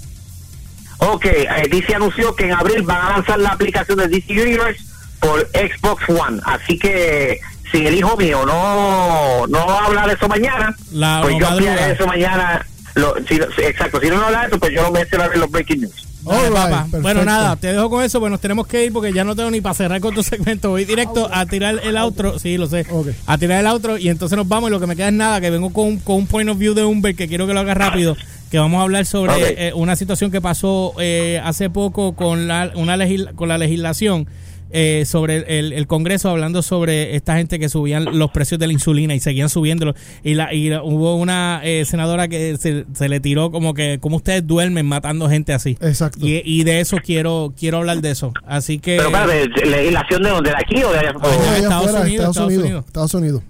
Ok, 0.98 1.24
eh, 1.26 1.46
DC 1.70 1.94
anunció 1.94 2.34
que 2.34 2.44
en 2.44 2.52
abril 2.52 2.82
van 2.82 3.00
a 3.06 3.10
lanzar 3.16 3.38
la 3.38 3.50
aplicación 3.50 3.96
de 3.98 4.08
DC 4.08 4.32
Universe 4.32 4.82
por 5.20 5.48
Xbox 5.52 6.02
One. 6.08 6.40
Así 6.44 6.78
que 6.78 7.40
si 7.72 7.86
el 7.86 7.94
hijo 7.94 8.16
mío 8.18 8.44
no, 8.44 9.46
no 9.46 9.58
habla 9.70 10.06
de 10.08 10.14
eso 10.14 10.28
mañana, 10.28 10.74
La- 10.92 11.20
pues 11.22 11.36
yo 11.38 11.46
hablaré 11.48 11.86
de 11.86 11.92
eso 11.94 12.06
mañana. 12.06 12.66
Lo, 12.94 13.14
si, 13.28 13.34
exacto, 13.62 14.00
si 14.00 14.08
no 14.08 14.16
no 14.16 14.26
habla 14.26 14.42
de 14.42 14.46
eso, 14.48 14.58
pues 14.58 14.72
yo 14.74 14.82
lo 14.82 14.90
mencionaré 14.90 15.34
en 15.34 15.40
los 15.40 15.50
breaking 15.50 15.80
news. 15.82 16.06
Right, 16.22 16.52
papá. 16.52 16.86
Bueno, 17.00 17.24
nada, 17.24 17.56
te 17.56 17.68
dejo 17.72 17.88
con 17.88 18.04
eso, 18.04 18.20
pues 18.20 18.30
nos 18.30 18.40
tenemos 18.42 18.66
que 18.66 18.84
ir 18.84 18.92
porque 18.92 19.10
ya 19.12 19.24
no 19.24 19.34
tengo 19.34 19.50
ni 19.50 19.62
para 19.62 19.74
cerrar 19.74 20.00
con 20.00 20.14
tu 20.14 20.22
segmento. 20.24 20.68
Voy 20.70 20.84
directo 20.84 21.28
a 21.32 21.46
tirar 21.46 21.80
el 21.82 21.96
outro, 21.96 22.38
sí, 22.38 22.58
lo 22.58 22.66
sé. 22.66 22.84
A 23.26 23.38
tirar 23.38 23.60
el 23.60 23.66
outro 23.66 23.96
y 23.96 24.08
entonces 24.10 24.36
nos 24.36 24.46
vamos 24.46 24.68
y 24.68 24.72
lo 24.72 24.80
que 24.80 24.86
me 24.86 24.96
queda 24.96 25.08
es 25.08 25.14
nada, 25.14 25.40
que 25.40 25.48
vengo 25.50 25.72
con, 25.72 25.86
un- 25.86 25.98
con 25.98 26.16
un 26.16 26.26
point 26.26 26.50
of 26.50 26.58
view 26.58 26.74
de 26.74 26.84
Humber 26.84 27.14
que 27.14 27.26
quiero 27.26 27.46
que 27.46 27.54
lo 27.54 27.60
haga 27.60 27.72
rápido, 27.74 28.16
que 28.50 28.58
vamos 28.58 28.80
a 28.80 28.82
hablar 28.82 29.06
sobre 29.06 29.68
eh, 29.68 29.72
una 29.72 29.96
situación 29.96 30.30
que 30.30 30.42
pasó 30.42 30.92
eh, 31.00 31.40
hace 31.42 31.70
poco 31.70 32.14
con 32.14 32.46
la, 32.48 32.70
una 32.74 32.98
con 33.34 33.48
la 33.48 33.56
legislación. 33.56 34.26
Eh, 34.72 35.04
sobre 35.06 35.58
el, 35.58 35.72
el- 35.72 35.86
Congreso 35.86 36.28
hablando 36.30 36.62
sobre 36.62 37.16
esta 37.16 37.36
gente 37.36 37.58
que 37.58 37.68
subían 37.68 38.18
los 38.18 38.30
precios 38.30 38.58
de 38.60 38.66
la 38.68 38.72
insulina 38.72 39.14
y 39.14 39.20
seguían 39.20 39.48
subiéndolo 39.48 39.94
y 40.22 40.34
la 40.34 40.52
y 40.54 40.68
la- 40.70 40.82
hubo 40.82 41.16
una 41.16 41.60
eh, 41.64 41.84
senadora 41.84 42.28
que 42.28 42.56
se, 42.56 42.84
se 42.92 43.08
le 43.08 43.20
tiró 43.20 43.50
como 43.50 43.74
que 43.74 43.98
como 44.00 44.16
ustedes 44.16 44.46
duermen 44.46 44.86
matando 44.86 45.28
gente 45.28 45.52
así 45.52 45.76
Exacto. 45.80 46.18
y, 46.26 46.42
y 46.44 46.64
de 46.64 46.80
eso 46.80 46.96
quiero 47.04 47.52
quiero 47.58 47.78
hablar 47.78 48.00
de 48.00 48.10
eso. 48.10 48.32
Así 48.46 48.78
que. 48.78 48.96
Pero 48.98 49.08
espérate, 49.08 49.66
¿legislación 49.66 50.22
de 50.22 50.28
dónde? 50.30 50.50
¿De 50.50 50.56
aquí 50.56 50.82
o 50.84 50.92
de 50.92 50.98
allá? 50.98 51.10
Allá 51.10 51.56
Estados 51.58 51.86
Unidos, 51.90 52.06
Estados 52.06 52.36
Estados 52.36 52.46
Unidos. 52.46 52.64
Unidos. 52.64 52.84
Estados 52.86 53.14
Unidos. 53.14 53.42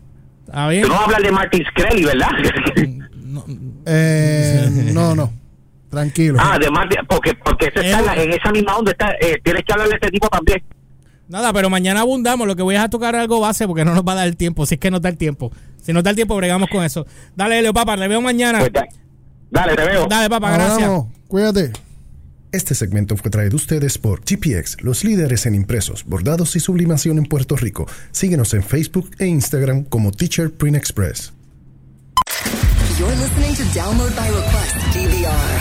No 0.88 0.96
hablar 0.98 1.22
de 1.22 1.30
Martin 1.30 1.64
Screlly, 1.70 2.04
¿verdad? 2.04 2.28
No, 3.22 3.44
Eh, 3.86 4.90
no, 4.92 5.14
no. 5.14 5.32
Tranquilo. 5.90 6.38
ah, 6.40 6.58
de 6.58 6.70
Martin, 6.70 6.98
porque, 7.08 7.34
porque 7.34 7.66
está 7.66 7.80
en, 7.80 8.06
la- 8.06 8.14
en 8.16 8.32
esa 8.32 8.50
misma 8.52 8.76
onda. 8.76 8.92
Está, 8.92 9.12
eh, 9.20 9.38
tienes 9.42 9.64
que 9.64 9.72
hablar 9.72 9.88
de 9.88 9.94
este 9.96 10.08
tipo 10.10 10.28
también. 10.28 10.62
Nada, 11.30 11.52
pero 11.52 11.70
mañana 11.70 12.00
abundamos. 12.00 12.46
Lo 12.46 12.54
que 12.56 12.62
voy 12.62 12.76
a 12.76 12.88
tocar 12.90 13.16
algo 13.16 13.40
base 13.40 13.66
porque 13.66 13.84
no 13.84 13.94
nos 13.94 14.04
va 14.04 14.12
a 14.12 14.16
dar 14.16 14.28
el 14.28 14.36
tiempo. 14.36 14.66
Si 14.66 14.74
es 14.74 14.80
que 14.80 14.90
nos 14.90 15.00
da 15.00 15.08
el 15.08 15.16
tiempo. 15.16 15.50
Si 15.82 15.92
nos 15.92 16.04
da 16.04 16.10
el 16.10 16.16
tiempo, 16.16 16.36
bregamos 16.36 16.68
con 16.70 16.84
eso. 16.84 17.06
Dale, 17.34 17.62
Leo, 17.62 17.72
papá. 17.72 17.96
Le 17.96 18.06
veo 18.08 18.20
mañana. 18.20 18.58
Pues, 18.58 18.72
da- 18.72 18.88
dale, 19.50 19.74
te 19.76 19.84
veo. 19.84 20.06
Dale, 20.06 20.28
papá. 20.28 20.52
Gracias. 20.52 20.74
Hablamos. 20.82 21.06
Cuídate. 21.28 21.72
Este 22.52 22.74
segmento 22.74 23.16
fue 23.16 23.30
traído 23.30 23.54
a 23.54 23.56
ustedes 23.56 23.96
por 23.96 24.22
GPX, 24.24 24.82
los 24.82 25.04
líderes 25.04 25.46
en 25.46 25.54
impresos, 25.54 26.04
bordados 26.04 26.56
y 26.56 26.60
sublimación 26.60 27.16
en 27.18 27.24
Puerto 27.26 27.54
Rico. 27.54 27.86
Síguenos 28.10 28.52
en 28.54 28.64
Facebook 28.64 29.08
e 29.20 29.26
Instagram 29.26 29.84
como 29.84 30.10
Teacher 30.10 30.52
Print 30.52 30.76
Express. 30.76 31.32
You're 32.98 33.14
listening 33.16 33.54
to 33.54 33.62
Download 33.72 34.14
by 34.16 34.28
Request 34.28 34.76
DVR 34.92 35.28
on 35.30 35.30
AC 35.30 35.46
Rock. 35.54 35.59